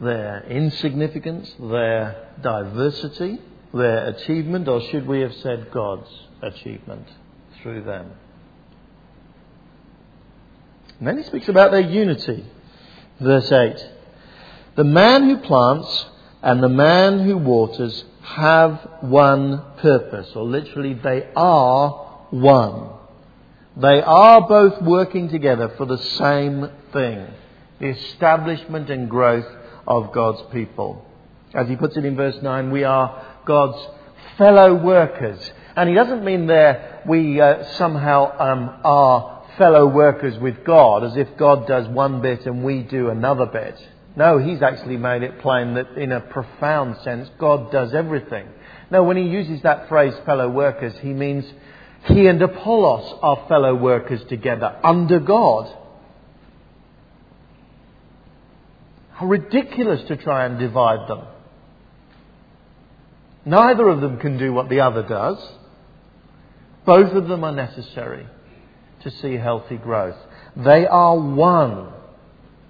Their 0.01 0.43
insignificance, 0.50 1.53
their 1.60 2.29
diversity, 2.41 3.39
their 3.74 4.08
achievement, 4.08 4.68
or 4.68 4.82
should 4.89 5.08
we 5.08 5.22
have 5.22 5.34
said 5.36 5.72
God's 5.72 6.10
achievement 6.42 7.08
through 7.62 7.84
them? 7.84 8.12
And 11.00 11.08
then 11.08 11.18
he 11.18 11.24
speaks 11.24 11.50
about 11.50 11.72
their 11.72 11.82
unity. 11.82 12.46
Verse 13.20 13.51
8 13.51 13.77
The 14.75 14.84
man 14.84 15.30
who 15.30 15.38
plants 15.38 16.06
and 16.42 16.62
the 16.62 16.70
man 16.70 17.25
who 17.25 17.38
waters 17.38 18.03
have 18.22 18.89
one 19.01 19.62
purpose, 19.77 20.32
or 20.36 20.44
literally, 20.44 20.94
they 20.94 21.30
are 21.36 22.25
one. 22.32 22.89
They 23.75 24.01
are 24.01 24.48
both 24.48 24.82
working 24.82 25.30
together 25.30 25.74
for 25.77 25.86
the 25.86 25.98
same 25.98 26.70
thing 26.92 27.27
the 27.80 27.88
establishment 27.89 28.89
and 28.89 29.10
growth 29.10 29.48
of 29.86 30.13
God's 30.13 30.42
people. 30.53 31.06
As 31.53 31.68
he 31.68 31.75
puts 31.75 31.98
it 31.98 32.06
in 32.06 32.15
verse 32.15 32.38
9, 32.42 32.72
we 32.72 32.84
are 32.84 33.33
God's 33.45 33.88
fellow 34.38 34.75
workers. 34.75 35.39
And 35.75 35.89
he 35.89 35.95
doesn't 35.95 36.23
mean 36.23 36.47
there 36.47 37.01
we 37.07 37.41
uh, 37.41 37.63
somehow 37.77 38.38
um, 38.39 38.81
are 38.83 39.45
fellow 39.57 39.88
workers 39.88 40.38
with 40.39 40.63
God, 40.63 41.03
as 41.03 41.17
if 41.17 41.35
God 41.38 41.67
does 41.67 41.88
one 41.88 42.21
bit 42.21 42.45
and 42.45 42.63
we 42.63 42.83
do 42.83 43.09
another 43.09 43.45
bit. 43.45 43.79
No, 44.15 44.38
he's 44.38 44.62
actually 44.62 44.97
made 44.97 45.23
it 45.23 45.41
plain 45.41 45.73
that 45.73 45.97
in 45.97 46.12
a 46.12 46.19
profound 46.19 46.97
sense, 47.03 47.29
God 47.39 47.71
does 47.71 47.93
everything. 47.93 48.47
Now, 48.91 49.03
when 49.03 49.17
he 49.17 49.23
uses 49.23 49.63
that 49.63 49.89
phrase, 49.89 50.13
fellow 50.25 50.50
workers, 50.50 50.93
he 51.01 51.13
means 51.13 51.45
he 52.05 52.27
and 52.27 52.41
Apollos 52.41 53.17
are 53.21 53.45
fellow 53.47 53.75
workers 53.75 54.23
together 54.29 54.77
under 54.83 55.19
God. 55.19 55.75
How 59.13 59.25
ridiculous 59.25 60.03
to 60.07 60.17
try 60.17 60.45
and 60.45 60.59
divide 60.59 61.09
them. 61.09 61.25
Neither 63.45 63.89
of 63.89 64.01
them 64.01 64.19
can 64.19 64.38
do 64.38 64.53
what 64.53 64.69
the 64.69 64.79
other 64.79 65.03
does. 65.03 65.38
Both 66.85 67.13
of 67.13 67.27
them 67.27 67.43
are 67.43 67.51
necessary 67.51 68.27
to 69.01 69.12
see 69.12 69.33
healthy 69.35 69.77
growth. 69.77 70.17
They 70.55 70.85
are 70.85 71.17
one 71.17 71.91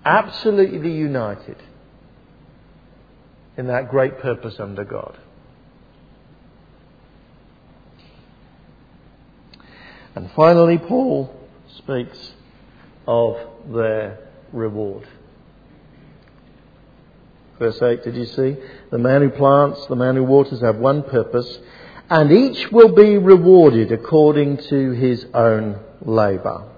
absolutely 0.06 0.92
united 0.92 1.58
in 3.58 3.68
that 3.68 3.90
great 3.90 4.20
purpose 4.20 4.56
under 4.60 4.84
God. 4.84 5.18
And 10.16 10.30
finally, 10.36 10.78
Paul 10.78 11.34
speaks 11.78 12.18
of 13.08 13.38
their 13.74 14.20
reward. 14.52 15.08
Verse 17.60 17.82
8, 17.82 18.04
did 18.04 18.16
you 18.16 18.26
see? 18.26 18.56
The 18.92 18.98
man 18.98 19.22
who 19.22 19.30
plants, 19.30 19.86
the 19.88 19.96
man 19.96 20.16
who 20.16 20.24
waters 20.24 20.62
have 20.62 20.78
one 20.78 21.04
purpose, 21.04 21.60
and 22.10 22.32
each 22.32 22.72
will 22.72 22.94
be 22.94 23.18
rewarded 23.18 23.92
according 23.92 24.58
to 24.58 24.92
his 24.92 25.26
own 25.34 25.80
labour. 26.02 26.70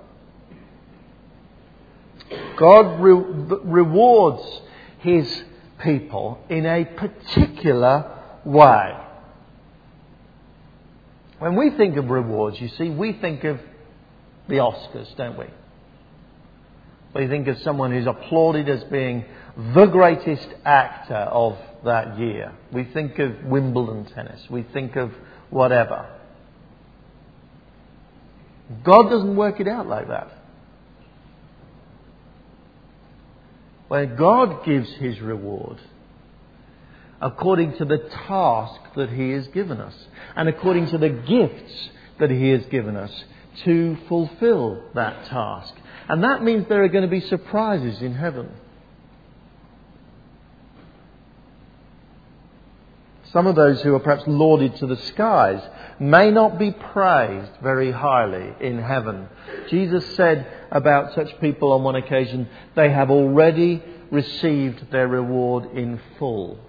God 2.58 3.02
re- 3.02 3.60
rewards 3.64 4.62
his 5.00 5.44
people 5.82 6.40
in 6.50 6.66
a 6.66 6.86
particular 6.86 8.12
way. 8.46 8.98
When 11.40 11.56
we 11.56 11.72
think 11.72 11.98
of 11.98 12.10
rewards, 12.10 12.60
you 12.62 12.70
see, 12.70 12.90
we 12.90 13.14
think 13.14 13.44
of 13.44 13.60
the 14.48 14.56
Oscars, 14.56 15.16
don't 15.18 15.38
we? 15.38 15.46
We 17.16 17.28
think 17.30 17.48
of 17.48 17.58
someone 17.60 17.94
who's 17.94 18.08
applauded 18.08 18.68
as 18.68 18.84
being 18.86 19.24
the 19.74 19.86
greatest 19.86 20.48
actor 20.66 21.16
of 21.16 21.58
that 21.86 22.20
year. 22.20 22.52
We 22.74 22.84
think 22.84 23.18
of 23.20 23.46
Wimbledon 23.46 24.06
tennis. 24.14 24.42
We 24.50 24.64
think 24.64 24.98
of 24.98 25.14
whatever. 25.50 26.10
God 28.84 29.10
doesn't 29.10 29.38
work 29.38 29.62
it 29.62 29.68
out 29.68 29.88
like 29.88 30.10
that. 30.10 30.30
Where 33.88 34.08
God 34.08 34.66
gives 34.66 34.90
his 34.96 35.22
reward 35.22 35.80
according 37.22 37.78
to 37.78 37.86
the 37.86 38.10
task 38.28 38.82
that 38.98 39.10
he 39.10 39.30
has 39.30 39.48
given 39.48 39.80
us 39.80 39.96
and 40.36 40.50
according 40.50 40.90
to 40.90 40.98
the 40.98 41.10
gifts 41.10 41.90
that 42.20 42.30
he 42.30 42.50
has 42.50 42.66
given 42.66 42.98
us 42.98 43.24
to 43.64 43.96
fulfill 44.10 44.84
that 44.96 45.28
task. 45.28 45.74
And 46.08 46.24
that 46.24 46.44
means 46.44 46.68
there 46.68 46.84
are 46.84 46.90
going 46.90 47.04
to 47.04 47.08
be 47.10 47.22
surprises 47.22 48.02
in 48.02 48.14
heaven. 48.14 48.50
Some 53.34 53.48
of 53.48 53.56
those 53.56 53.82
who 53.82 53.94
are 53.96 54.00
perhaps 54.00 54.24
lauded 54.28 54.78
to 54.78 54.88
the 54.88 54.96
skies 54.96 55.62
may 56.00 56.32
not 56.32 56.58
be 56.58 56.72
praised 56.72 57.52
very 57.62 57.92
highly 57.92 58.54
in 58.62 58.80
heaven. 58.80 59.28
Jesus 59.70 60.16
said 60.16 60.48
about 60.72 61.14
such 61.16 61.38
people 61.42 61.74
on 61.74 61.84
one 61.84 61.96
occasion, 61.96 62.48
they 62.76 62.90
have 62.90 63.12
already 63.12 63.84
received 64.10 64.90
their 64.92 65.08
reward 65.08 65.66
in 65.76 66.00
full. 66.18 66.60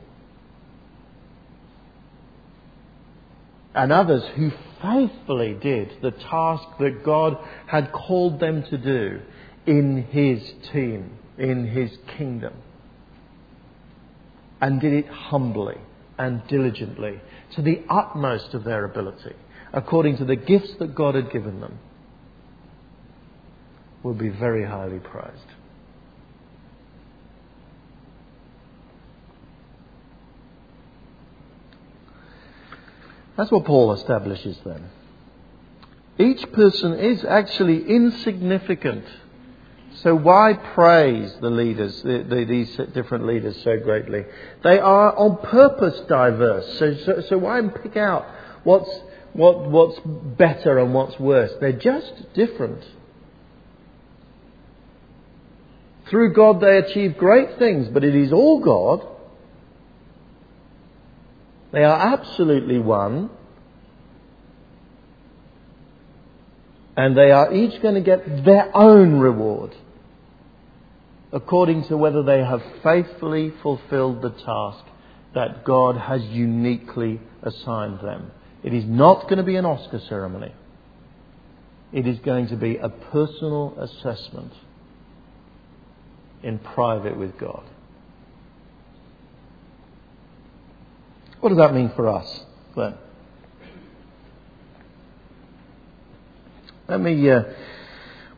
And 3.77 3.93
others 3.93 4.25
who 4.37 4.51
faithfully 4.81 5.53
did 5.53 5.99
the 6.01 6.11
task 6.11 6.65
that 6.81 7.05
God 7.05 7.37
had 7.67 7.93
called 7.93 8.41
them 8.41 8.63
to 8.71 8.79
do 8.79 9.21
in 9.67 10.03
His 10.05 10.41
team, 10.73 11.19
in 11.37 11.67
His 11.67 11.91
kingdom, 12.17 12.55
and 14.63 14.81
did 14.81 14.95
it 14.95 15.09
humbly 15.09 15.77
and 16.19 16.41
diligently 16.49 17.21
to 17.55 17.61
the 17.61 17.83
utmost 17.91 18.55
of 18.55 18.65
their 18.65 18.87
ability, 18.87 19.35
according 19.75 20.17
to 20.17 20.25
the 20.25 20.37
gifts 20.37 20.73
that 20.79 20.95
God 20.95 21.15
had 21.15 21.31
given 21.31 21.61
them, 21.61 21.79
will 24.03 24.15
be 24.15 24.31
very 24.31 24.65
highly 24.65 25.01
prized. 25.01 25.53
That's 33.37 33.51
what 33.51 33.65
Paul 33.65 33.93
establishes 33.93 34.59
then. 34.65 34.91
Each 36.19 36.51
person 36.53 36.95
is 36.99 37.25
actually 37.25 37.87
insignificant. 37.87 39.05
So 40.03 40.15
why 40.15 40.55
praise 40.75 41.35
the 41.41 41.51
leaders, 41.51 42.03
the, 42.03 42.25
the, 42.29 42.45
these 42.45 42.75
different 42.95 43.27
leaders 43.27 43.57
so 43.63 43.79
greatly? 43.79 44.25
They 44.63 44.79
are 44.79 45.15
on 45.17 45.39
purpose 45.39 45.99
diverse. 46.09 46.79
So, 46.79 46.95
so, 47.05 47.23
so 47.29 47.39
why 47.39 47.61
pick 47.83 47.97
out 47.97 48.27
what's, 48.65 48.91
what, 49.33 49.71
what's 49.71 49.99
better 50.05 50.79
and 50.79 50.95
what's 50.95 51.19
worse? 51.19 51.53
They're 51.61 51.73
just 51.73 52.33
different. 52.35 52.83
Through 56.09 56.35
God 56.35 56.61
they 56.61 56.79
achieve 56.79 57.19
great 57.19 57.59
things, 57.59 57.89
but 57.89 58.05
it 58.05 58.15
is 58.15 58.33
all 58.33 58.61
God. 58.61 59.07
They 61.77 61.85
are 61.85 62.15
absolutely 62.15 62.79
one. 62.79 63.29
And 66.97 67.15
they 67.15 67.31
are 67.31 67.53
each 67.53 67.83
going 67.83 67.97
to 67.97 68.01
get 68.01 68.47
their 68.47 68.75
own 68.75 69.19
reward 69.19 69.77
according 71.33 71.85
to 71.89 71.99
whether 71.99 72.23
they 72.23 72.39
have 72.39 72.63
faithfully 72.83 73.53
fulfilled 73.63 74.23
the 74.23 74.31
task 74.31 74.87
that 75.35 75.67
God 75.67 75.99
has 75.99 76.23
uniquely 76.23 77.21
assigned 77.43 78.01
them. 78.01 78.31
It 78.63 78.73
is 78.73 78.87
not 78.87 79.25
going 79.25 79.37
to 79.37 79.43
be 79.43 79.57
an 79.57 79.67
Oscar 79.67 80.01
ceremony. 80.09 80.55
It 81.93 82.07
is 82.07 82.19
going 82.21 82.49
to 82.49 82.57
be 82.57 82.79
a 82.79 82.89
personal 82.89 83.79
assessment 83.79 84.55
in 86.43 86.59
private 86.59 87.19
with 87.19 87.37
God. 87.37 87.65
What 91.47 91.51
does 91.51 91.59
that 91.59 91.75
mean 91.75 91.93
for 91.95 92.09
us 92.09 92.41
then? 92.75 92.95
Let 96.89 97.01
me 97.01 97.31
uh, 97.31 97.45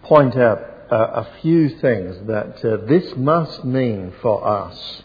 point 0.03 0.37
out 0.37 0.59
uh, 0.93 0.95
a 0.95 1.29
few 1.41 1.71
things 1.79 2.17
that 2.27 2.63
uh, 2.63 2.85
this 2.85 3.17
must 3.17 3.65
mean 3.65 4.13
for 4.21 4.47
us 4.47 5.03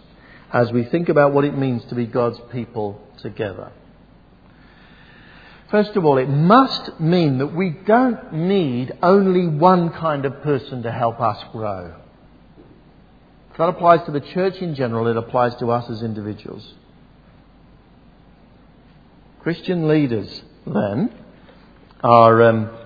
as 0.52 0.70
we 0.74 0.84
think 0.84 1.08
about 1.08 1.32
what 1.32 1.46
it 1.46 1.58
means 1.58 1.86
to 1.86 1.96
be 1.96 2.06
God's 2.06 2.42
people 2.52 3.00
together. 3.22 3.72
First 5.72 5.92
of 5.92 6.04
all, 6.04 6.18
it 6.18 6.28
must 6.28 7.00
mean 7.00 7.38
that 7.38 7.56
we 7.56 7.70
don't 7.70 8.34
need 8.34 8.92
only 9.02 9.48
one 9.48 9.92
kind 9.92 10.26
of 10.26 10.44
person 10.44 10.84
to 10.84 10.92
help 10.92 11.22
us 11.22 11.42
grow. 11.54 11.96
That 13.58 13.70
applies 13.70 14.06
to 14.08 14.12
the 14.12 14.20
church 14.20 14.58
in 14.58 14.76
general, 14.76 15.08
it 15.08 15.16
applies 15.16 15.56
to 15.62 15.72
us 15.72 15.89
as 15.89 16.04
individuals. 16.04 16.70
Christian 19.44 19.90
leaders, 19.90 20.42
then, 20.66 21.14
are 22.02 22.42
um, 22.44 22.78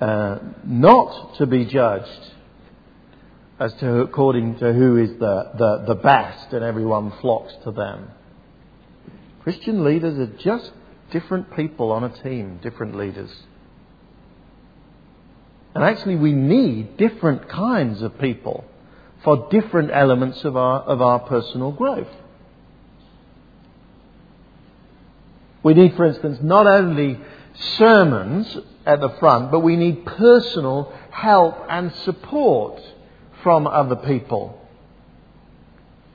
uh, 0.00 0.38
not 0.64 1.36
to 1.36 1.46
be 1.46 1.64
judged 1.64 2.30
as 3.58 3.72
to 3.74 4.00
according 4.00 4.58
to 4.58 4.72
who 4.74 4.98
is 4.98 5.10
the, 5.18 5.50
the, 5.56 5.84
the 5.86 5.94
best 5.94 6.52
and 6.52 6.62
everyone 6.62 7.10
flocks 7.22 7.54
to 7.64 7.70
them. 7.70 8.10
Christian 9.42 9.82
leaders 9.82 10.18
are 10.18 10.36
just 10.42 10.72
different 11.10 11.56
people 11.56 11.90
on 11.90 12.04
a 12.04 12.22
team, 12.22 12.58
different 12.62 12.96
leaders. 12.96 13.30
And 15.74 15.82
actually, 15.82 16.16
we 16.16 16.32
need 16.32 16.98
different 16.98 17.48
kinds 17.48 18.02
of 18.02 18.18
people 18.18 18.64
for 19.22 19.48
different 19.50 19.90
elements 19.90 20.44
of 20.44 20.56
our, 20.56 20.80
of 20.80 21.00
our 21.00 21.20
personal 21.20 21.72
growth. 21.72 22.08
We 25.64 25.74
need, 25.74 25.96
for 25.96 26.04
instance, 26.04 26.38
not 26.42 26.66
only 26.66 27.18
sermons 27.78 28.56
at 28.86 29.00
the 29.00 29.08
front, 29.18 29.50
but 29.50 29.60
we 29.60 29.76
need 29.76 30.04
personal 30.06 30.92
help 31.10 31.56
and 31.68 31.92
support 32.04 32.80
from 33.42 33.66
other 33.66 33.96
people. 33.96 34.60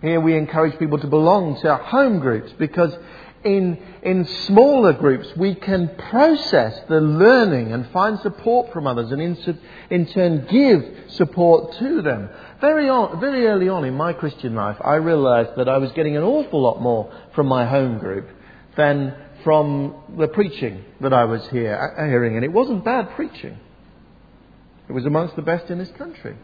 Here 0.01 0.21
we 0.21 0.37
encourage 0.37 0.77
people 0.79 0.99
to 0.99 1.07
belong 1.07 1.59
to 1.61 1.69
our 1.69 1.83
home 1.83 2.19
groups 2.19 2.53
because 2.57 2.95
in, 3.43 3.77
in 4.03 4.25
smaller 4.47 4.93
groups 4.93 5.27
we 5.35 5.55
can 5.55 5.89
process 6.09 6.79
the 6.87 7.01
learning 7.01 7.71
and 7.71 7.89
find 7.91 8.19
support 8.19 8.71
from 8.71 8.85
others 8.85 9.11
and 9.11 9.21
in, 9.21 9.59
in 9.89 10.05
turn 10.07 10.45
give 10.49 11.11
support 11.11 11.73
to 11.79 12.01
them. 12.01 12.29
Very, 12.61 12.89
on, 12.89 13.19
very 13.19 13.47
early 13.47 13.67
on 13.69 13.83
in 13.83 13.93
my 13.95 14.13
Christian 14.13 14.55
life 14.55 14.77
I 14.83 14.95
realized 14.95 15.51
that 15.57 15.69
I 15.69 15.77
was 15.77 15.91
getting 15.93 16.17
an 16.17 16.23
awful 16.23 16.61
lot 16.61 16.81
more 16.81 17.11
from 17.33 17.47
my 17.47 17.65
home 17.65 17.97
group 17.97 18.27
than 18.77 19.15
from 19.43 19.95
the 20.17 20.27
preaching 20.27 20.83
that 21.01 21.13
I 21.13 21.25
was 21.25 21.47
here, 21.49 21.75
uh, 21.75 22.05
hearing, 22.05 22.35
and 22.35 22.43
it 22.43 22.51
wasn't 22.51 22.83
bad 22.83 23.11
preaching. 23.11 23.57
It 24.87 24.93
was 24.93 25.05
amongst 25.05 25.35
the 25.35 25.41
best 25.41 25.69
in 25.69 25.77
this 25.77 25.91
country. 25.91 26.35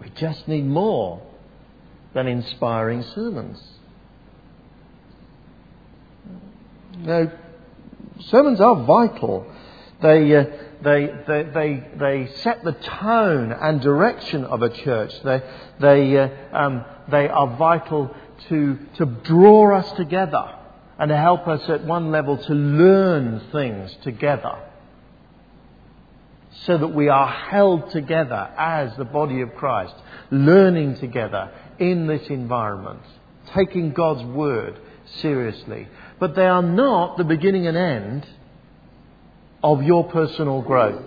We 0.00 0.10
just 0.10 0.48
need 0.48 0.66
more 0.66 1.22
than 2.14 2.26
inspiring 2.26 3.02
sermons. 3.14 3.62
Now, 6.98 7.32
sermons 8.26 8.60
are 8.60 8.84
vital. 8.84 9.46
They, 10.02 10.34
uh, 10.34 10.44
they, 10.82 11.06
they, 11.26 11.42
they, 11.44 11.86
they 11.96 12.26
set 12.42 12.64
the 12.64 12.72
tone 12.72 13.52
and 13.52 13.80
direction 13.80 14.44
of 14.44 14.62
a 14.62 14.68
church. 14.68 15.12
They, 15.22 15.42
they, 15.80 16.16
uh, 16.18 16.28
um, 16.52 16.84
they 17.10 17.28
are 17.28 17.56
vital 17.56 18.14
to, 18.48 18.78
to 18.96 19.06
draw 19.06 19.76
us 19.76 19.90
together 19.96 20.56
and 20.98 21.08
to 21.08 21.16
help 21.16 21.48
us 21.48 21.62
at 21.68 21.84
one 21.84 22.10
level 22.10 22.36
to 22.36 22.52
learn 22.52 23.40
things 23.50 23.94
together 24.02 24.58
so 26.64 26.78
that 26.78 26.88
we 26.88 27.08
are 27.08 27.28
held 27.28 27.90
together 27.90 28.50
as 28.56 28.96
the 28.96 29.04
body 29.04 29.40
of 29.40 29.54
Christ, 29.54 29.94
learning 30.30 30.98
together 30.98 31.50
in 31.78 32.06
this 32.06 32.28
environment, 32.28 33.00
taking 33.54 33.92
God's 33.92 34.22
word 34.24 34.78
seriously. 35.20 35.88
But 36.20 36.36
they 36.36 36.46
are 36.46 36.62
not 36.62 37.16
the 37.16 37.24
beginning 37.24 37.66
and 37.66 37.76
end 37.76 38.26
of 39.62 39.82
your 39.82 40.04
personal 40.04 40.62
growth. 40.62 41.02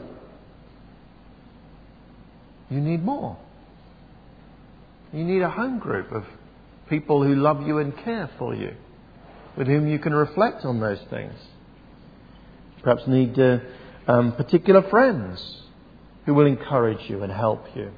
You 2.69 2.81
need 2.81 3.03
more. 3.03 3.37
You 5.13 5.23
need 5.23 5.41
a 5.41 5.49
home 5.49 5.79
group 5.79 6.11
of 6.11 6.25
people 6.89 7.23
who 7.23 7.35
love 7.35 7.65
you 7.65 7.79
and 7.79 7.97
care 7.97 8.29
for 8.37 8.53
you, 8.53 8.75
with 9.57 9.67
whom 9.67 9.87
you 9.87 9.99
can 9.99 10.13
reflect 10.13 10.65
on 10.65 10.79
those 10.79 11.01
things. 11.09 11.33
Perhaps 12.83 13.07
need 13.07 13.39
uh, 13.39 13.59
um, 14.07 14.33
particular 14.33 14.87
friends 14.89 15.61
who 16.25 16.33
will 16.33 16.45
encourage 16.45 17.09
you 17.09 17.23
and 17.23 17.31
help 17.31 17.65
you. 17.75 17.91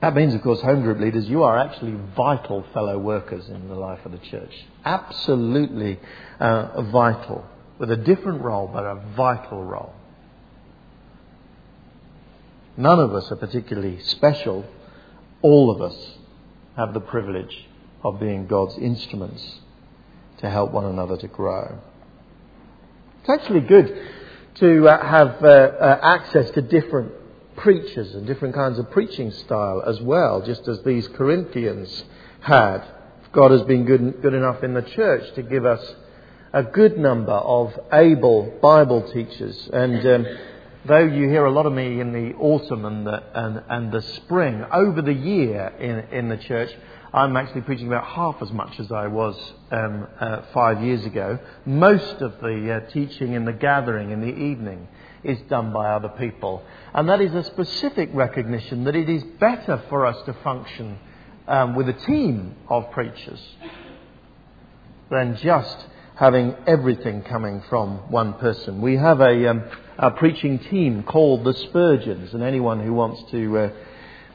That 0.00 0.16
means, 0.16 0.34
of 0.34 0.42
course, 0.42 0.60
home 0.60 0.82
group 0.82 0.98
leaders, 0.98 1.26
you 1.26 1.44
are 1.44 1.56
actually 1.56 1.96
vital 2.16 2.64
fellow 2.74 2.98
workers 2.98 3.48
in 3.48 3.68
the 3.68 3.76
life 3.76 4.00
of 4.04 4.10
the 4.10 4.18
church. 4.18 4.52
Absolutely 4.84 6.00
uh, 6.40 6.82
vital. 6.82 7.44
With 7.78 7.90
a 7.92 7.96
different 7.96 8.42
role, 8.42 8.68
but 8.72 8.84
a 8.84 8.96
vital 9.16 9.62
role. 9.62 9.94
None 12.76 13.00
of 13.00 13.14
us 13.14 13.30
are 13.30 13.36
particularly 13.36 14.00
special. 14.00 14.64
All 15.42 15.70
of 15.70 15.82
us 15.82 15.96
have 16.76 16.94
the 16.94 17.00
privilege 17.00 17.66
of 18.02 18.18
being 18.18 18.46
God's 18.46 18.78
instruments 18.78 19.60
to 20.38 20.50
help 20.50 20.72
one 20.72 20.84
another 20.84 21.16
to 21.18 21.28
grow. 21.28 21.78
It's 23.20 23.30
actually 23.30 23.60
good 23.60 24.10
to 24.56 24.88
uh, 24.88 25.06
have 25.06 25.44
uh, 25.44 25.46
uh, 25.46 26.00
access 26.02 26.50
to 26.52 26.62
different 26.62 27.12
preachers 27.56 28.14
and 28.14 28.26
different 28.26 28.54
kinds 28.54 28.78
of 28.78 28.90
preaching 28.90 29.30
style 29.30 29.82
as 29.86 30.00
well, 30.00 30.42
just 30.44 30.66
as 30.66 30.82
these 30.82 31.06
Corinthians 31.08 32.04
had. 32.40 32.82
God 33.32 33.50
has 33.50 33.62
been 33.62 33.84
good, 33.84 34.20
good 34.20 34.34
enough 34.34 34.62
in 34.62 34.74
the 34.74 34.82
church 34.82 35.34
to 35.34 35.42
give 35.42 35.64
us 35.64 35.94
a 36.52 36.62
good 36.62 36.98
number 36.98 37.32
of 37.32 37.78
able 37.92 38.58
Bible 38.60 39.10
teachers. 39.12 39.70
And 39.72 40.06
um, 40.06 40.26
though 40.84 41.04
you 41.04 41.28
hear 41.28 41.44
a 41.44 41.50
lot 41.50 41.66
of 41.66 41.72
me 41.72 42.00
in 42.00 42.12
the 42.12 42.34
autumn 42.34 42.84
and 42.84 43.06
the, 43.06 43.22
and, 43.34 43.62
and 43.68 43.92
the 43.92 44.02
spring, 44.02 44.64
over 44.72 45.02
the 45.02 45.12
year 45.12 45.68
in, 45.78 46.16
in 46.16 46.28
the 46.28 46.36
church, 46.36 46.70
I'm 47.14 47.36
actually 47.36 47.60
preaching 47.62 47.88
about 47.88 48.06
half 48.06 48.40
as 48.40 48.50
much 48.52 48.80
as 48.80 48.90
I 48.90 49.06
was 49.06 49.36
um, 49.70 50.06
uh, 50.18 50.42
five 50.54 50.82
years 50.82 51.04
ago. 51.04 51.38
Most 51.66 52.22
of 52.22 52.40
the 52.40 52.72
uh, 52.72 52.90
teaching 52.90 53.34
in 53.34 53.44
the 53.44 53.52
gathering 53.52 54.10
in 54.10 54.20
the 54.20 54.34
evening 54.34 54.88
is 55.22 55.38
done 55.42 55.72
by 55.72 55.90
other 55.90 56.08
people. 56.08 56.64
And 56.94 57.08
that 57.08 57.20
is 57.20 57.34
a 57.34 57.44
specific 57.44 58.10
recognition 58.12 58.84
that 58.84 58.96
it 58.96 59.08
is 59.08 59.22
better 59.38 59.82
for 59.88 60.06
us 60.06 60.16
to 60.24 60.32
function 60.42 60.98
um, 61.46 61.74
with 61.74 61.88
a 61.88 61.92
team 61.92 62.56
of 62.68 62.90
preachers 62.92 63.40
than 65.10 65.36
just 65.36 65.86
having 66.14 66.54
everything 66.66 67.22
coming 67.22 67.62
from 67.68 68.10
one 68.10 68.34
person. 68.34 68.80
We 68.80 68.96
have 68.96 69.20
a, 69.20 69.50
um, 69.50 69.64
a 69.98 70.10
preaching 70.10 70.58
team 70.58 71.02
called 71.02 71.44
the 71.44 71.54
Spurgeons, 71.54 72.34
and 72.34 72.42
anyone 72.42 72.80
who 72.80 72.92
wants 72.92 73.30
to 73.30 73.58
uh, 73.58 73.70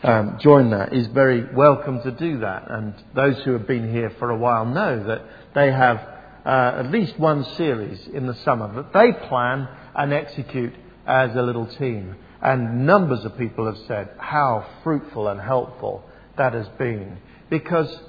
um, 0.03 0.37
join 0.39 0.69
that 0.71 0.93
is 0.93 1.07
very 1.07 1.43
welcome 1.53 2.01
to 2.03 2.11
do 2.11 2.39
that. 2.39 2.69
And 2.69 2.93
those 3.15 3.37
who 3.43 3.53
have 3.53 3.67
been 3.67 3.91
here 3.91 4.11
for 4.19 4.29
a 4.29 4.37
while 4.37 4.65
know 4.65 5.03
that 5.07 5.21
they 5.55 5.71
have 5.71 5.97
uh, 6.45 6.79
at 6.79 6.91
least 6.91 7.19
one 7.19 7.43
series 7.55 8.07
in 8.13 8.27
the 8.27 8.35
summer 8.45 8.73
that 8.75 8.93
they 8.93 9.11
plan 9.27 9.67
and 9.95 10.13
execute 10.13 10.73
as 11.05 11.35
a 11.35 11.41
little 11.41 11.65
team. 11.65 12.15
And 12.41 12.85
numbers 12.85 13.25
of 13.25 13.37
people 13.37 13.65
have 13.65 13.79
said 13.87 14.09
how 14.19 14.67
fruitful 14.83 15.27
and 15.27 15.41
helpful 15.41 16.03
that 16.37 16.53
has 16.53 16.67
been. 16.77 17.17
Because 17.49 17.99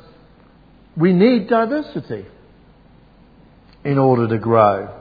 we 0.96 1.12
need 1.12 1.48
diversity 1.48 2.26
in 3.84 3.98
order 3.98 4.28
to 4.28 4.38
grow. 4.38 4.94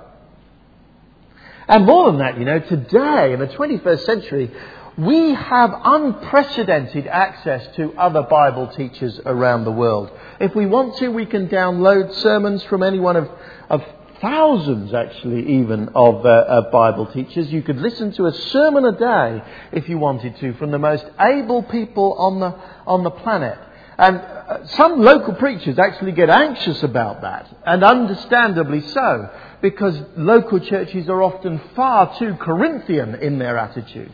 And 1.67 1.86
more 1.86 2.08
than 2.08 2.19
that, 2.19 2.38
you 2.38 2.45
know, 2.45 2.60
today 2.60 3.34
in 3.34 3.39
the 3.39 3.47
21st 3.47 4.06
century, 4.06 4.51
we 4.97 5.34
have 5.34 5.71
unprecedented 5.84 7.08
access 7.08 7.67
to 7.75 7.93
other 7.97 8.23
Bible 8.23 8.67
teachers 8.67 9.19
around 9.25 9.65
the 9.65 9.71
world. 9.71 10.10
If 10.39 10.56
we 10.56 10.65
want 10.65 10.97
to, 10.97 11.10
we 11.10 11.25
can 11.25 11.49
download 11.49 12.13
sermons 12.15 12.63
from 12.63 12.84
any 12.84 12.99
one 12.99 13.15
of, 13.15 13.30
of 13.69 13.84
thousands, 14.21 14.93
actually, 14.93 15.60
even, 15.60 15.89
of 15.89 16.25
uh, 16.25 16.30
uh, 16.30 16.71
Bible 16.71 17.06
teachers. 17.08 17.51
You 17.51 17.62
could 17.62 17.77
listen 17.77 18.12
to 18.13 18.25
a 18.25 18.34
sermon 18.34 18.86
a 18.86 18.93
day, 18.93 19.43
if 19.71 19.88
you 19.88 19.99
wanted 19.99 20.38
to, 20.38 20.53
from 20.53 20.71
the 20.71 20.80
most 20.80 21.06
able 21.19 21.63
people 21.63 22.13
on 22.13 22.39
the, 22.39 22.56
on 22.88 23.03
the 23.03 23.12
planet. 23.12 23.60
And 23.99 24.17
uh, 24.17 24.65
some 24.67 25.01
local 25.01 25.34
preachers 25.34 25.77
actually 25.77 26.13
get 26.13 26.30
anxious 26.30 26.82
about 26.84 27.21
that, 27.21 27.53
and 27.65 27.84
understandably 27.84 28.82
so, 28.82 29.30
because 29.62 30.00
local 30.15 30.60
churches 30.60 31.10
are 31.10 31.22
often 31.22 31.60
far 31.76 32.17
too 32.17 32.36
Corinthian 32.36 33.15
in 33.15 33.39
their 33.39 33.58
attitude. 33.58 34.13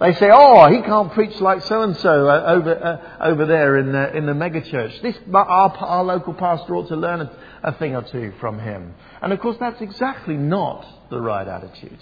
They 0.00 0.14
say, 0.14 0.28
"Oh, 0.32 0.68
he 0.70 0.82
can't 0.82 1.12
preach 1.12 1.40
like 1.40 1.62
so 1.62 1.82
and 1.82 1.96
so 1.96 2.28
over 2.28 2.74
uh, 2.74 3.24
over 3.24 3.46
there 3.46 3.78
in 3.78 3.92
the 3.92 4.16
in 4.16 4.26
the 4.26 4.32
megachurch. 4.32 5.00
This 5.02 5.16
our, 5.32 5.70
our 5.70 6.04
local 6.04 6.34
pastor 6.34 6.74
ought 6.74 6.88
to 6.88 6.96
learn 6.96 7.20
a, 7.20 7.36
a 7.62 7.72
thing 7.72 7.94
or 7.94 8.02
two 8.02 8.32
from 8.40 8.58
him." 8.58 8.94
And 9.22 9.32
of 9.32 9.40
course, 9.40 9.56
that's 9.60 9.80
exactly 9.80 10.36
not 10.36 10.84
the 11.10 11.20
right 11.20 11.46
attitude. 11.46 11.98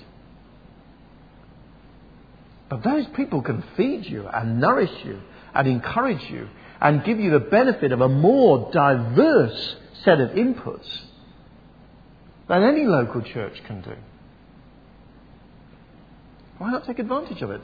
But 2.70 2.82
those 2.82 3.06
people 3.08 3.42
can 3.42 3.62
feed 3.76 4.06
you 4.06 4.26
and 4.26 4.58
nourish 4.58 5.04
you 5.04 5.20
and 5.54 5.68
encourage 5.68 6.30
you 6.30 6.48
and 6.80 7.04
give 7.04 7.20
you 7.20 7.30
the 7.30 7.38
benefit 7.38 7.92
of 7.92 8.00
a 8.00 8.08
more 8.08 8.70
diverse 8.72 9.76
set 10.04 10.20
of 10.20 10.30
inputs 10.30 11.02
than 12.48 12.62
any 12.62 12.84
local 12.84 13.22
church 13.22 13.62
can 13.64 13.82
do. 13.82 13.94
Why 16.58 16.70
not 16.70 16.86
take 16.86 16.98
advantage 16.98 17.42
of 17.42 17.50
it? 17.50 17.62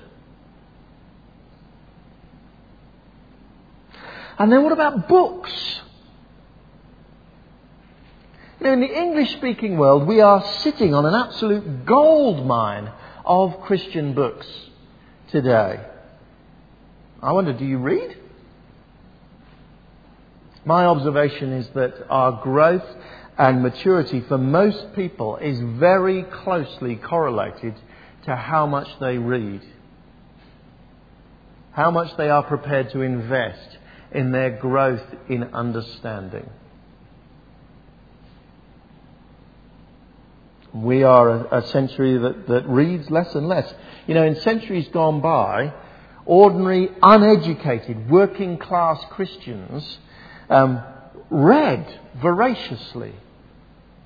And 4.39 4.53
then 4.53 4.63
what 4.63 4.73
about 4.73 5.09
books? 5.09 5.81
Now, 8.61 8.73
in 8.73 8.81
the 8.81 8.93
English 8.93 9.33
speaking 9.33 9.79
world, 9.79 10.07
we 10.07 10.21
are 10.21 10.45
sitting 10.61 10.95
on 10.95 11.07
an 11.07 11.15
absolute 11.15 11.87
gold 11.87 12.45
mine 12.45 12.91
of 13.25 13.61
Christian 13.61 14.15
books 14.15 14.49
today. 15.31 15.81
I 17.23 17.33
wonder, 17.33 17.53
do 17.53 17.65
you 17.65 17.79
read? 17.79 18.18
My 20.65 20.85
observation 20.85 21.53
is 21.53 21.69
that 21.71 21.95
our 22.11 22.43
growth 22.43 22.85
and 23.39 23.63
maturity 23.63 24.21
for 24.21 24.39
most 24.39 24.95
people 24.95 25.37
is 25.37 25.61
very 25.61 26.25
closely 26.25 26.97
correlated 26.97 27.75
to 28.25 28.35
how 28.35 28.67
much 28.67 28.89
they 29.01 29.17
read, 29.17 29.63
how 31.73 31.91
much 31.91 32.17
they 32.17 32.29
are 32.29 32.43
prepared 32.43 32.91
to 32.91 33.03
invest 33.03 33.79
in 34.13 34.33
their 34.33 34.51
growth 34.51 35.05
in 35.29 35.45
understanding. 35.45 36.51
We 40.75 41.03
are 41.03 41.47
a, 41.47 41.67
century 41.69 42.19
that, 42.19 42.47
that 42.49 42.69
reads 42.69 43.11
less 43.11 43.35
and 43.35 43.49
less. 43.49 43.73
You 44.07 44.15
know, 44.15 44.25
in 44.25 44.37
centuries 44.41 44.89
gone 44.89 45.21
by, 45.21 45.73
ordinary, 46.27 46.91
uneducated, 47.03 48.11
working 48.11 48.59
class 48.59 49.03
Christians 49.11 49.99
um, 50.49 50.83
read 51.31 51.87
voraciously. 52.21 53.13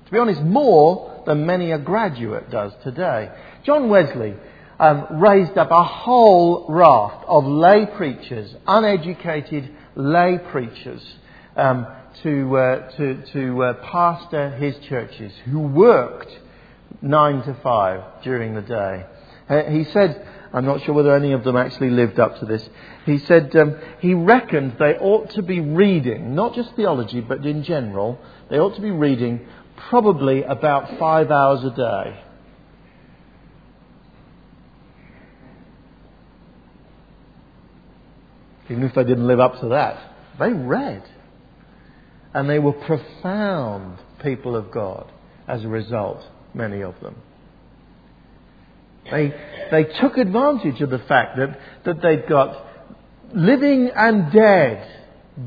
To 0.05 0.11
be 0.11 0.17
honest, 0.17 0.41
more 0.41 1.23
than 1.25 1.45
many 1.45 1.71
a 1.71 1.79
graduate 1.79 2.49
does 2.51 2.73
today. 2.83 3.31
John 3.65 3.89
Wesley 3.89 4.35
um, 4.79 5.21
raised 5.21 5.57
up 5.57 5.71
a 5.71 5.83
whole 5.83 6.65
raft 6.67 7.25
of 7.27 7.45
lay 7.45 7.85
preachers, 7.85 8.53
uneducated 8.67 9.69
lay 9.95 10.39
preachers 10.51 11.01
um, 11.55 11.87
to, 12.23 12.57
uh, 12.57 12.97
to, 12.97 13.23
to 13.33 13.63
uh, 13.63 13.73
pastor 13.91 14.51
his 14.51 14.75
churches 14.87 15.31
who 15.45 15.59
worked 15.59 16.31
nine 17.01 17.43
to 17.43 17.57
five 17.63 18.23
during 18.23 18.53
the 18.55 18.61
day. 18.61 19.05
Uh, 19.49 19.63
he 19.69 19.83
said, 19.85 20.25
I'm 20.53 20.65
not 20.65 20.83
sure 20.83 20.93
whether 20.93 21.15
any 21.15 21.31
of 21.31 21.43
them 21.43 21.57
actually 21.57 21.89
lived 21.89 22.19
up 22.19 22.39
to 22.39 22.45
this. 22.45 22.67
He 23.05 23.17
said 23.19 23.55
um, 23.55 23.79
he 23.99 24.13
reckoned 24.13 24.75
they 24.77 24.95
ought 24.95 25.31
to 25.31 25.41
be 25.41 25.59
reading, 25.59 26.35
not 26.35 26.53
just 26.53 26.75
theology, 26.75 27.21
but 27.21 27.45
in 27.45 27.63
general, 27.63 28.19
they 28.49 28.59
ought 28.59 28.75
to 28.75 28.81
be 28.81 28.91
reading 28.91 29.47
probably 29.89 30.43
about 30.43 30.99
five 30.99 31.31
hours 31.31 31.63
a 31.63 31.71
day. 31.71 32.23
even 38.69 38.83
if 38.83 38.95
they 38.95 39.03
didn't 39.03 39.27
live 39.27 39.39
up 39.39 39.59
to 39.59 39.69
that. 39.69 40.13
They 40.39 40.51
read. 40.51 41.03
And 42.33 42.49
they 42.49 42.59
were 42.59 42.73
profound 42.73 43.99
people 44.21 44.55
of 44.55 44.71
God 44.71 45.11
as 45.47 45.63
a 45.63 45.67
result, 45.67 46.27
many 46.53 46.81
of 46.81 46.99
them. 46.99 47.15
They, 49.09 49.33
they 49.71 49.83
took 49.99 50.17
advantage 50.17 50.81
of 50.81 50.89
the 50.89 50.99
fact 50.99 51.37
that, 51.37 51.59
that 51.85 52.01
they'd 52.01 52.27
got 52.27 52.65
living 53.33 53.91
and 53.95 54.31
dead, 54.31 54.87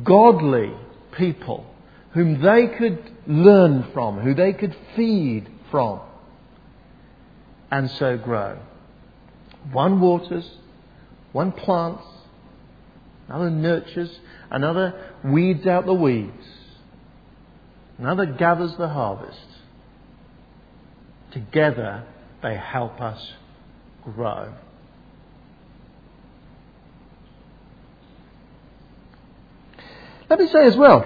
godly 0.04 0.74
people 1.16 1.66
whom 2.12 2.40
they 2.40 2.66
could 2.78 3.12
learn 3.26 3.90
from, 3.92 4.20
who 4.20 4.34
they 4.34 4.52
could 4.52 4.76
feed 4.94 5.48
from, 5.70 6.00
and 7.70 7.90
so 7.90 8.16
grow. 8.16 8.58
One 9.72 10.00
waters, 10.00 10.48
one 11.32 11.52
plants, 11.52 12.04
Another 13.28 13.50
nurtures, 13.50 14.20
another 14.50 15.12
weeds 15.24 15.66
out 15.66 15.86
the 15.86 15.94
weeds, 15.94 16.46
another 17.98 18.26
gathers 18.26 18.74
the 18.78 18.88
harvest. 18.88 19.38
Together, 21.32 22.04
they 22.42 22.56
help 22.56 23.00
us 23.00 23.32
grow. 24.14 24.52
Let 30.28 30.40
me 30.40 30.48
say 30.48 30.66
as 30.66 30.76
well, 30.76 31.04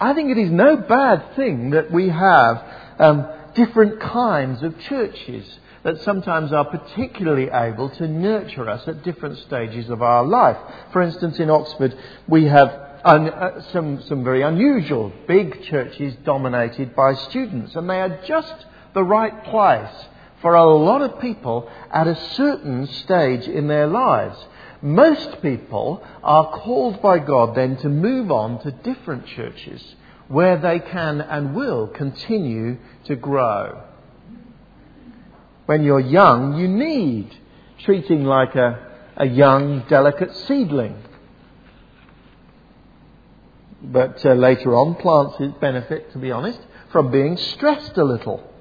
I 0.00 0.14
think 0.14 0.30
it 0.30 0.38
is 0.38 0.50
no 0.50 0.76
bad 0.76 1.36
thing 1.36 1.70
that 1.70 1.92
we 1.92 2.08
have 2.08 2.64
um, 2.98 3.26
different 3.54 4.00
kinds 4.00 4.62
of 4.62 4.78
churches 4.80 5.58
that 5.82 6.00
sometimes 6.02 6.52
are 6.52 6.64
particularly 6.64 7.50
able 7.50 7.90
to 7.90 8.08
nurture 8.08 8.68
us 8.68 8.86
at 8.86 9.02
different 9.02 9.38
stages 9.38 9.90
of 9.90 10.00
our 10.00 10.24
life. 10.24 10.56
For 10.92 11.02
instance, 11.02 11.38
in 11.38 11.50
Oxford, 11.50 11.96
we 12.28 12.44
have 12.44 12.68
un- 13.04 13.28
uh, 13.28 13.62
some, 13.72 14.00
some 14.02 14.24
very 14.24 14.42
unusual 14.42 15.12
big 15.26 15.62
churches 15.64 16.14
dominated 16.24 16.94
by 16.94 17.14
students, 17.14 17.74
and 17.74 17.90
they 17.90 18.00
are 18.00 18.20
just 18.26 18.54
the 18.94 19.02
right 19.02 19.44
place 19.44 20.06
for 20.42 20.54
a 20.54 20.74
lot 20.74 21.00
of 21.00 21.20
people 21.20 21.70
at 21.90 22.08
a 22.08 22.20
certain 22.34 22.86
stage 22.88 23.44
in 23.44 23.68
their 23.68 23.86
lives. 23.86 24.36
Most 24.82 25.40
people 25.40 26.02
are 26.24 26.50
called 26.50 27.00
by 27.00 27.20
God 27.20 27.54
then 27.54 27.76
to 27.78 27.88
move 27.88 28.32
on 28.32 28.60
to 28.62 28.72
different 28.72 29.26
churches 29.26 29.94
where 30.26 30.58
they 30.58 30.80
can 30.80 31.20
and 31.20 31.54
will 31.54 31.86
continue 31.86 32.78
to 33.04 33.14
grow. 33.14 33.84
When 35.66 35.84
you're 35.84 36.00
young, 36.00 36.58
you 36.58 36.66
need 36.66 37.36
treating 37.84 38.24
like 38.24 38.56
a, 38.56 38.90
a 39.16 39.26
young, 39.26 39.84
delicate 39.88 40.34
seedling. 40.48 40.96
But 43.80 44.24
uh, 44.24 44.32
later 44.34 44.74
on, 44.74 44.96
plants 44.96 45.36
benefit, 45.60 46.12
to 46.12 46.18
be 46.18 46.32
honest, 46.32 46.60
from 46.90 47.10
being 47.10 47.36
stressed 47.36 47.96
a 47.96 48.04
little. 48.04 48.51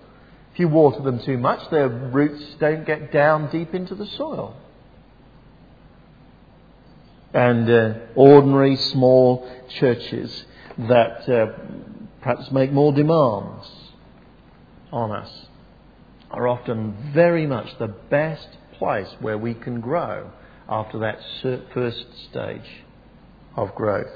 If 0.54 0.60
you 0.60 0.68
water 0.68 1.02
them 1.02 1.20
too 1.20 1.38
much, 1.38 1.70
their 1.70 1.88
roots 1.88 2.44
don't 2.60 2.86
get 2.86 3.12
down 3.12 3.50
deep 3.52 3.74
into 3.74 3.96
the 3.96 4.06
soil. 4.06 4.56
And 7.34 7.70
uh, 7.70 7.94
ordinary 8.16 8.76
small 8.76 9.50
churches 9.80 10.46
that 10.78 11.30
uh, 11.30 11.54
perhaps 12.22 12.52
make 12.52 12.72
more 12.72 12.92
demands 12.92 13.68
on 14.92 15.12
us 15.12 15.46
are 16.30 16.48
often 16.48 17.12
very 17.14 17.46
much 17.46 17.78
the 17.78 17.88
best 17.88 18.48
place 18.78 19.08
where 19.20 19.38
we 19.38 19.54
can 19.54 19.80
grow 19.80 20.32
after 20.68 21.00
that 21.00 21.20
first 21.74 22.06
stage 22.30 22.84
of 23.56 23.74
growth. 23.76 24.12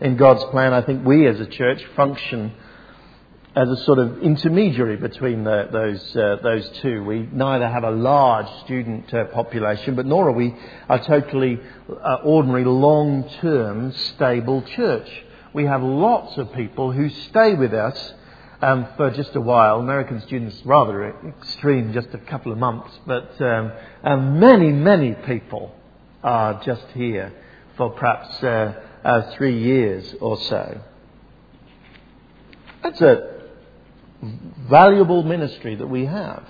In 0.00 0.16
God's 0.16 0.44
plan, 0.50 0.72
I 0.72 0.82
think 0.82 1.04
we 1.04 1.26
as 1.26 1.40
a 1.40 1.46
church 1.46 1.84
function 1.96 2.52
as 3.54 3.68
a 3.68 3.76
sort 3.84 3.98
of 3.98 4.22
intermediary 4.22 4.96
between 4.96 5.44
the, 5.44 5.68
those, 5.70 6.16
uh, 6.16 6.36
those 6.42 6.68
two. 6.80 7.04
We 7.04 7.28
neither 7.30 7.68
have 7.68 7.84
a 7.84 7.90
large 7.90 8.46
student 8.64 9.12
uh, 9.12 9.24
population, 9.26 9.94
but 9.94 10.06
nor 10.06 10.28
are 10.28 10.32
we 10.32 10.54
a 10.88 10.98
totally 10.98 11.60
uh, 11.90 12.14
ordinary, 12.24 12.64
long 12.64 13.28
term, 13.40 13.92
stable 13.92 14.62
church. 14.62 15.08
We 15.52 15.64
have 15.64 15.82
lots 15.82 16.38
of 16.38 16.52
people 16.54 16.92
who 16.92 17.10
stay 17.10 17.54
with 17.54 17.74
us 17.74 18.14
um, 18.62 18.88
for 18.96 19.10
just 19.10 19.36
a 19.36 19.40
while. 19.40 19.80
American 19.80 20.22
students, 20.22 20.58
rather 20.64 21.14
extreme, 21.28 21.92
just 21.92 22.08
a 22.14 22.18
couple 22.18 22.52
of 22.52 22.58
months, 22.58 22.98
but 23.06 23.38
um, 23.42 23.70
and 24.02 24.40
many, 24.40 24.72
many 24.72 25.12
people 25.12 25.74
are 26.24 26.62
just 26.64 26.84
here 26.94 27.34
for 27.76 27.90
perhaps 27.90 28.42
uh, 28.42 28.80
uh, 29.04 29.30
three 29.32 29.58
years 29.58 30.14
or 30.22 30.38
so. 30.40 30.80
That's 32.82 33.00
a 33.00 33.31
valuable 34.22 35.22
ministry 35.22 35.74
that 35.74 35.86
we 35.86 36.06
have. 36.06 36.44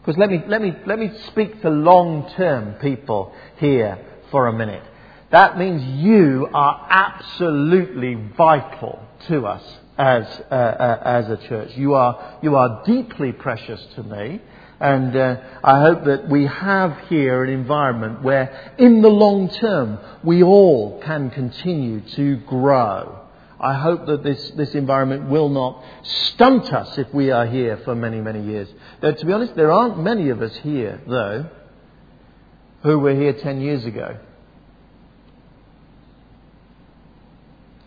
Because 0.00 0.18
let 0.18 0.30
me, 0.30 0.42
let 0.46 0.62
me, 0.62 0.74
let 0.86 0.98
me 0.98 1.10
speak 1.28 1.60
to 1.62 1.70
long 1.70 2.30
term 2.36 2.74
people 2.74 3.34
here 3.58 3.98
for 4.30 4.46
a 4.46 4.52
minute. 4.52 4.82
That 5.30 5.58
means 5.58 5.82
you 6.02 6.48
are 6.52 6.86
absolutely 6.90 8.14
vital 8.36 8.98
to 9.28 9.46
us 9.46 9.62
as, 9.96 10.24
uh, 10.50 10.54
uh, 10.54 11.02
as 11.04 11.28
a 11.30 11.36
church. 11.48 11.76
You 11.76 11.94
are, 11.94 12.38
you 12.42 12.56
are 12.56 12.82
deeply 12.84 13.32
precious 13.32 13.84
to 13.94 14.02
me. 14.02 14.40
And 14.80 15.14
uh, 15.14 15.36
I 15.62 15.82
hope 15.82 16.04
that 16.04 16.28
we 16.28 16.46
have 16.46 16.98
here 17.08 17.44
an 17.44 17.50
environment 17.50 18.22
where, 18.22 18.74
in 18.78 19.02
the 19.02 19.10
long 19.10 19.50
term, 19.50 19.98
we 20.24 20.42
all 20.42 21.02
can 21.04 21.28
continue 21.30 22.00
to 22.16 22.36
grow. 22.46 23.20
I 23.60 23.74
hope 23.74 24.06
that 24.06 24.22
this, 24.22 24.50
this 24.52 24.74
environment 24.74 25.28
will 25.28 25.50
not 25.50 25.84
stunt 26.02 26.72
us 26.72 26.96
if 26.96 27.12
we 27.12 27.30
are 27.30 27.46
here 27.46 27.76
for 27.84 27.94
many, 27.94 28.20
many 28.20 28.42
years. 28.42 28.68
Though, 29.00 29.12
to 29.12 29.26
be 29.26 29.32
honest, 29.32 29.54
there 29.54 29.70
aren't 29.70 29.98
many 29.98 30.30
of 30.30 30.40
us 30.40 30.56
here, 30.56 31.00
though, 31.06 31.46
who 32.82 32.98
were 32.98 33.14
here 33.14 33.34
10 33.34 33.60
years 33.60 33.84
ago. 33.84 34.18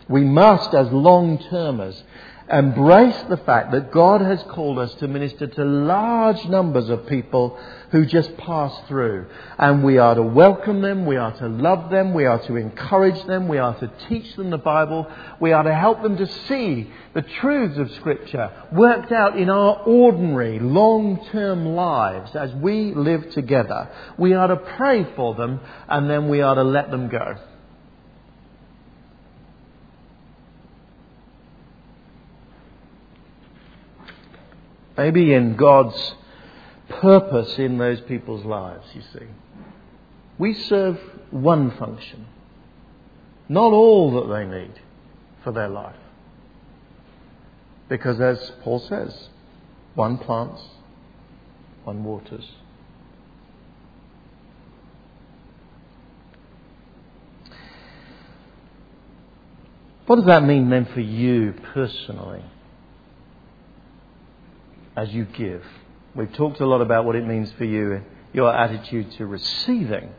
We 0.08 0.24
must, 0.24 0.76
as 0.76 0.92
long 0.92 1.40
termers, 1.50 2.04
embrace 2.52 3.22
the 3.30 3.38
fact 3.38 3.72
that 3.72 3.92
God 3.92 4.22
has 4.22 4.44
called 4.44 4.78
us 4.78 4.94
to 4.96 5.08
minister 5.08 5.48
to 5.48 5.64
large 5.64 6.44
numbers 6.46 6.90
of 6.90 7.08
people 7.08 7.58
who 7.92 8.06
just 8.06 8.36
pass 8.38 8.74
through. 8.88 9.28
And 9.58 9.84
we 9.84 9.98
are 9.98 10.16
to 10.16 10.22
welcome 10.22 10.82
them, 10.82 11.06
we 11.06 11.16
are 11.16 11.32
to 11.38 11.48
love 11.48 11.90
them, 11.90 12.14
we 12.14 12.26
are 12.26 12.40
to 12.48 12.56
encourage 12.56 13.24
them, 13.26 13.48
we 13.48 13.60
are 13.60 13.78
to 13.80 13.92
teach 14.10 14.36
them 14.36 14.50
the 14.50 14.58
Bible, 14.58 15.10
we 15.40 15.52
are 15.52 15.64
to 15.64 15.74
help 15.74 16.02
them 16.04 16.18
to 16.18 16.28
see 16.48 16.92
the 17.14 17.22
truths 17.22 17.78
of 17.78 17.92
Scripture 17.94 18.52
worked 18.72 19.12
out 19.12 19.38
in 19.38 19.50
our 19.50 19.78
ordinary, 19.84 20.60
long 20.60 21.26
term 21.32 21.66
lives 21.66 22.36
as 22.36 22.54
we 22.56 22.94
live 22.94 23.32
together. 23.32 23.90
We 24.18 24.34
are 24.34 24.48
to 24.48 24.58
pray 24.58 25.08
for 25.16 25.36
them 25.36 25.60
and 25.88 26.10
then 26.10 26.30
we 26.30 26.42
are 26.42 26.56
to 26.56 26.64
let 26.64 26.92
them 26.92 27.10
go. 27.10 27.36
Maybe 34.98 35.34
in 35.34 35.56
God's 35.56 36.16
purpose 36.90 37.58
in 37.58 37.78
those 37.78 38.02
people's 38.02 38.46
lives, 38.46 38.86
you 38.94 39.02
see. 39.02 39.26
We 40.38 40.54
serve 40.54 41.00
one 41.32 41.72
function, 41.78 42.28
not 43.50 43.72
all 43.72 44.12
that 44.14 44.34
they 44.34 44.46
need 44.46 44.74
for 45.44 45.52
their 45.52 45.70
life. 45.70 45.96
Because 47.90 48.20
as 48.20 48.52
Paul 48.64 48.80
says, 48.80 49.30
one 49.96 50.18
plants, 50.18 50.62
one 51.84 52.04
waters. 52.04 52.50
What 60.06 60.18
does 60.18 60.26
that 60.26 60.44
mean 60.44 60.70
then 60.70 60.86
for 60.94 61.00
you 61.00 61.54
personally? 61.74 62.44
As 64.96 65.10
you 65.14 65.26
give. 65.26 65.64
We've 66.16 66.34
talked 66.34 66.60
a 66.60 66.66
lot 66.66 66.82
about 66.82 67.06
what 67.06 67.16
it 67.16 67.26
means 67.26 67.52
for 67.58 67.66
you, 67.66 67.94
and 67.94 68.06
your 68.34 68.54
attitude 68.54 69.12
to 69.14 69.26
receiving. 69.26 70.10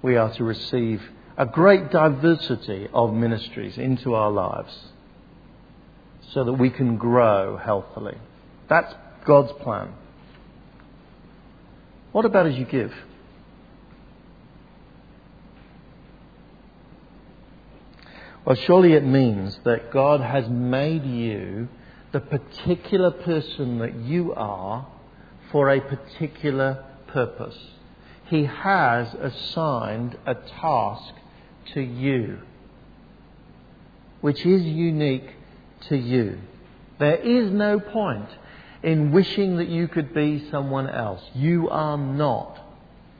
We 0.00 0.16
are 0.16 0.32
to 0.34 0.44
receive 0.44 1.02
a 1.36 1.46
great 1.46 1.90
diversity 1.90 2.88
of 2.92 3.12
ministries 3.12 3.78
into 3.78 4.14
our 4.14 4.30
lives 4.30 4.76
so 6.32 6.44
that 6.44 6.52
we 6.54 6.70
can 6.70 6.96
grow 6.96 7.56
healthily. 7.56 8.16
That's 8.68 8.92
God's 9.24 9.52
plan. 9.62 9.92
What 12.12 12.24
about 12.24 12.46
as 12.46 12.56
you 12.56 12.64
give? 12.64 12.92
Well, 18.44 18.56
surely 18.56 18.94
it 18.94 19.04
means 19.04 19.58
that 19.64 19.92
God 19.92 20.20
has 20.20 20.48
made 20.48 21.04
you 21.04 21.68
the 22.12 22.20
particular 22.20 23.10
person 23.10 23.78
that 23.78 23.94
you 23.94 24.32
are 24.34 24.86
for 25.50 25.70
a 25.70 25.80
particular 25.80 26.84
purpose. 27.08 27.56
He 28.28 28.44
has 28.44 29.12
assigned 29.14 30.16
a 30.26 30.34
task 30.34 31.14
to 31.74 31.80
you, 31.80 32.38
which 34.20 34.44
is 34.46 34.62
unique 34.62 35.28
to 35.88 35.96
you. 35.96 36.38
There 36.98 37.16
is 37.16 37.50
no 37.50 37.80
point 37.80 38.28
in 38.82 39.12
wishing 39.12 39.56
that 39.56 39.68
you 39.68 39.88
could 39.88 40.14
be 40.14 40.48
someone 40.50 40.88
else. 40.88 41.22
You 41.34 41.68
are 41.68 41.98
not. 41.98 42.58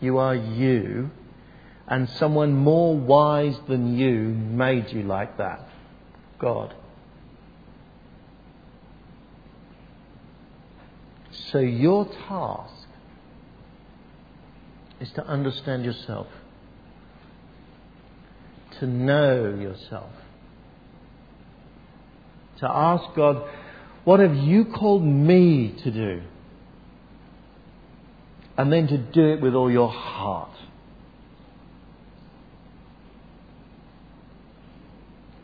You 0.01 0.19
are 0.19 0.35
you, 0.35 1.11
and 1.87 2.09
someone 2.11 2.53
more 2.55 2.97
wise 2.97 3.57
than 3.69 3.97
you 3.97 4.11
made 4.11 4.93
you 4.93 5.05
like 5.05 5.39
that 5.39 5.69
God. 6.43 6.75
So 11.53 11.59
your 11.59 12.07
task 12.07 12.73
is 15.01 15.11
to 15.17 15.27
understand 15.27 15.85
yourself, 15.85 16.27
to 18.81 18.87
know 18.87 19.55
yourself, 19.55 20.11
to 22.61 22.71
ask 22.71 23.05
God, 23.15 23.47
what 24.05 24.21
have 24.21 24.35
you 24.35 24.65
called 24.65 25.05
me 25.05 25.75
to 25.85 25.91
do? 25.91 26.23
And 28.57 28.73
then 28.73 28.87
to 28.87 28.97
do 28.97 29.35
it 29.35 29.43
with 29.43 29.55
all 29.55 29.71
your 29.71 29.91
heart. 29.91 30.51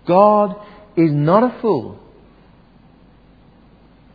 God 0.07 0.57
is 0.97 1.11
not 1.13 1.43
a 1.43 1.61
fool. 1.61 2.01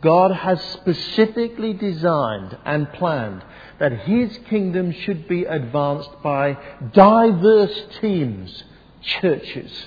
God 0.04 0.32
has 0.32 0.62
specifically 0.74 1.72
designed 1.72 2.58
and 2.66 2.92
planned 2.92 3.42
that 3.78 4.00
His 4.00 4.38
kingdom 4.50 4.92
should 4.92 5.26
be 5.26 5.44
advanced 5.44 6.10
by 6.22 6.58
diverse 6.92 7.86
teams, 8.02 8.64
churches. 9.00 9.86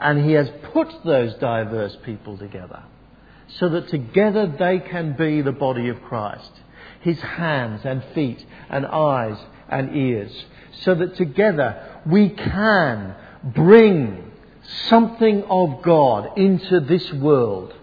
And 0.00 0.24
He 0.24 0.32
has 0.32 0.50
put 0.72 0.88
those 1.04 1.34
diverse 1.34 1.94
people 2.02 2.38
together 2.38 2.84
so 3.58 3.68
that 3.68 3.88
together 3.88 4.46
they 4.58 4.78
can 4.78 5.12
be 5.12 5.42
the 5.42 5.52
body 5.52 5.90
of 5.90 6.00
Christ. 6.04 6.52
His 7.02 7.20
hands 7.20 7.82
and 7.84 8.02
feet 8.14 8.42
and 8.70 8.86
eyes 8.86 9.36
and 9.68 9.94
ears. 9.94 10.32
So 10.84 10.94
that 10.94 11.16
together 11.16 12.00
we 12.06 12.30
can 12.30 13.14
bring 13.44 14.32
something 14.88 15.42
of 15.44 15.82
God 15.82 16.38
into 16.38 16.80
this 16.80 17.12
world 17.12 17.74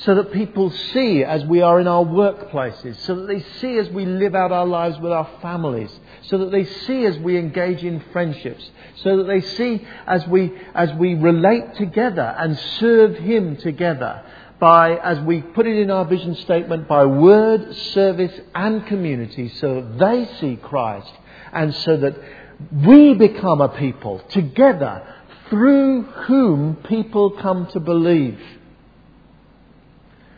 so 0.00 0.14
that 0.14 0.32
people 0.32 0.70
see 0.70 1.24
as 1.24 1.44
we 1.44 1.62
are 1.62 1.80
in 1.80 1.88
our 1.88 2.04
workplaces, 2.04 2.96
so 3.06 3.14
that 3.16 3.26
they 3.26 3.40
see 3.60 3.78
as 3.78 3.88
we 3.90 4.04
live 4.04 4.34
out 4.34 4.52
our 4.52 4.66
lives 4.66 4.98
with 4.98 5.12
our 5.12 5.28
families, 5.40 5.90
so 6.22 6.38
that 6.38 6.50
they 6.50 6.64
see 6.64 7.06
as 7.06 7.18
we 7.18 7.38
engage 7.38 7.82
in 7.82 8.02
friendships, 8.12 8.70
so 8.96 9.16
that 9.18 9.24
they 9.24 9.40
see 9.40 9.86
as 10.06 10.26
we, 10.26 10.52
as 10.74 10.92
we 10.94 11.14
relate 11.14 11.74
together 11.76 12.34
and 12.38 12.58
serve 12.78 13.16
Him 13.16 13.56
together 13.56 14.22
by, 14.60 14.96
as 14.96 15.18
we 15.20 15.40
put 15.40 15.66
it 15.66 15.78
in 15.78 15.90
our 15.90 16.04
vision 16.04 16.34
statement, 16.36 16.88
by 16.88 17.04
word, 17.06 17.74
service 17.74 18.38
and 18.54 18.86
community, 18.86 19.48
so 19.48 19.76
that 19.76 19.98
they 19.98 20.26
see 20.40 20.56
Christ 20.56 21.12
and 21.52 21.74
so 21.74 21.96
that 21.96 22.16
we 22.86 23.14
become 23.14 23.60
a 23.60 23.68
people 23.68 24.18
together 24.30 25.14
through 25.50 26.02
whom 26.02 26.76
people 26.76 27.30
come 27.30 27.66
to 27.68 27.80
believe 27.80 28.38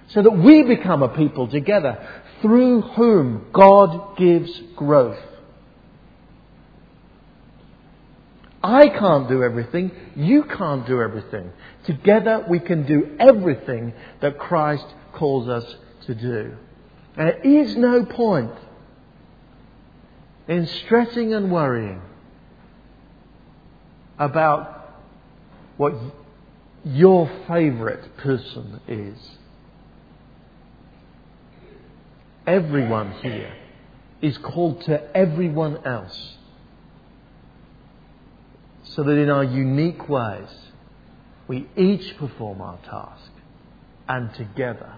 so 0.09 0.23
that 0.23 0.31
we 0.31 0.62
become 0.62 1.03
a 1.03 1.09
people 1.09 1.49
together 1.49 2.07
through 2.40 2.81
whom 2.83 3.47
God 3.53 4.16
gives 4.16 4.51
growth. 4.77 5.18
I 8.62 8.88
can't 8.88 9.29
do 9.29 9.42
everything. 9.42 9.92
You 10.16 10.44
can't 10.44 10.87
do 10.87 11.01
everything. 11.01 11.53
Together 11.85 12.44
we 12.49 12.59
can 12.59 12.87
do 12.87 13.16
everything 13.21 13.92
that 14.21 14.38
Christ 14.38 14.87
calls 15.12 15.49
us 15.49 15.77
to 16.07 16.14
do. 16.14 16.57
There 17.16 17.38
is 17.40 17.77
no 17.77 18.05
point 18.05 18.53
in 20.49 20.66
stressing 20.66 21.35
and 21.35 21.53
worrying 21.53 22.01
about 24.18 24.99
what 25.77 25.94
your 26.85 27.31
favourite 27.47 28.16
person 28.16 28.81
is. 28.88 29.38
Everyone 32.49 33.13
here 33.21 33.53
is 34.23 34.39
called 34.39 34.83
to 34.85 35.17
everyone 35.17 35.87
else. 35.87 36.37
So 38.85 39.03
that 39.05 39.13
in 39.13 39.29
our 39.29 39.45
unique 39.45 40.09
ways, 40.09 40.49
we 41.47 41.69
each 41.77 42.17
perform 42.17 42.63
our 42.63 42.79
task 42.79 43.31
and 44.09 44.33
together 44.35 44.95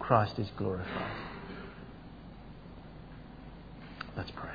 Christ 0.00 0.38
is 0.38 0.48
glorified. 0.56 1.16
Let's 4.16 4.32
pray. 4.32 4.49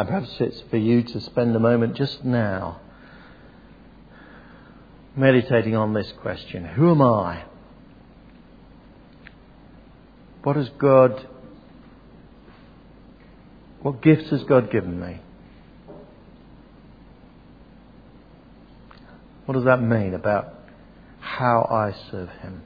And 0.00 0.08
perhaps 0.08 0.30
it's 0.40 0.62
for 0.70 0.78
you 0.78 1.02
to 1.02 1.20
spend 1.20 1.54
a 1.54 1.58
moment 1.58 1.94
just 1.94 2.24
now 2.24 2.80
meditating 5.14 5.76
on 5.76 5.92
this 5.92 6.10
question 6.22 6.64
Who 6.64 6.90
am 6.90 7.02
I? 7.02 7.44
What 10.42 10.56
has 10.56 10.70
God, 10.78 11.28
what 13.82 14.00
gifts 14.00 14.30
has 14.30 14.42
God 14.44 14.70
given 14.70 14.98
me? 14.98 15.20
What 19.44 19.52
does 19.54 19.64
that 19.64 19.82
mean 19.82 20.14
about 20.14 20.54
how 21.20 21.68
I 21.70 21.94
serve 22.10 22.30
Him? 22.40 22.62